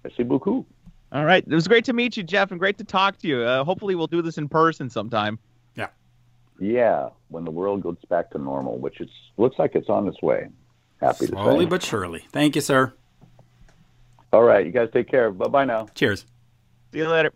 Merci 0.03 0.23
beaucoup. 0.23 0.65
All 1.11 1.25
right. 1.25 1.43
It 1.45 1.53
was 1.53 1.67
great 1.67 1.85
to 1.85 1.93
meet 1.93 2.17
you, 2.17 2.23
Geoff, 2.23 2.49
and 2.49 2.59
great 2.59 2.79
to 2.79 2.83
talk 2.83 3.19
to 3.19 3.27
you. 3.27 3.41
Uh, 3.41 3.63
hopefully, 3.63 3.93
we'll 3.93 4.07
do 4.07 4.23
this 4.23 4.39
in 4.39 4.49
person 4.49 4.89
sometime. 4.89 5.37
Yeah. 5.75 5.87
Yeah, 6.59 7.09
when 7.27 7.45
the 7.45 7.51
world 7.51 7.83
goes 7.83 7.97
back 8.09 8.31
to 8.31 8.39
normal, 8.39 8.79
which 8.79 8.99
it 8.99 9.09
looks 9.37 9.59
like 9.59 9.75
it's 9.75 9.89
on 9.89 10.07
its 10.07 10.21
way. 10.23 10.47
Happy 10.99 11.27
Slowly 11.27 11.31
to 11.31 11.43
Slowly 11.43 11.65
but 11.65 11.83
surely. 11.83 12.25
Thank 12.31 12.55
you, 12.55 12.61
sir. 12.61 12.93
All 14.33 14.43
right. 14.43 14.65
You 14.65 14.71
guys 14.71 14.89
take 14.91 15.09
care. 15.09 15.31
Bye 15.31 15.47
bye 15.47 15.65
now. 15.65 15.87
Cheers. 15.95 16.25
See 16.91 16.99
you 16.99 17.07
later. 17.07 17.31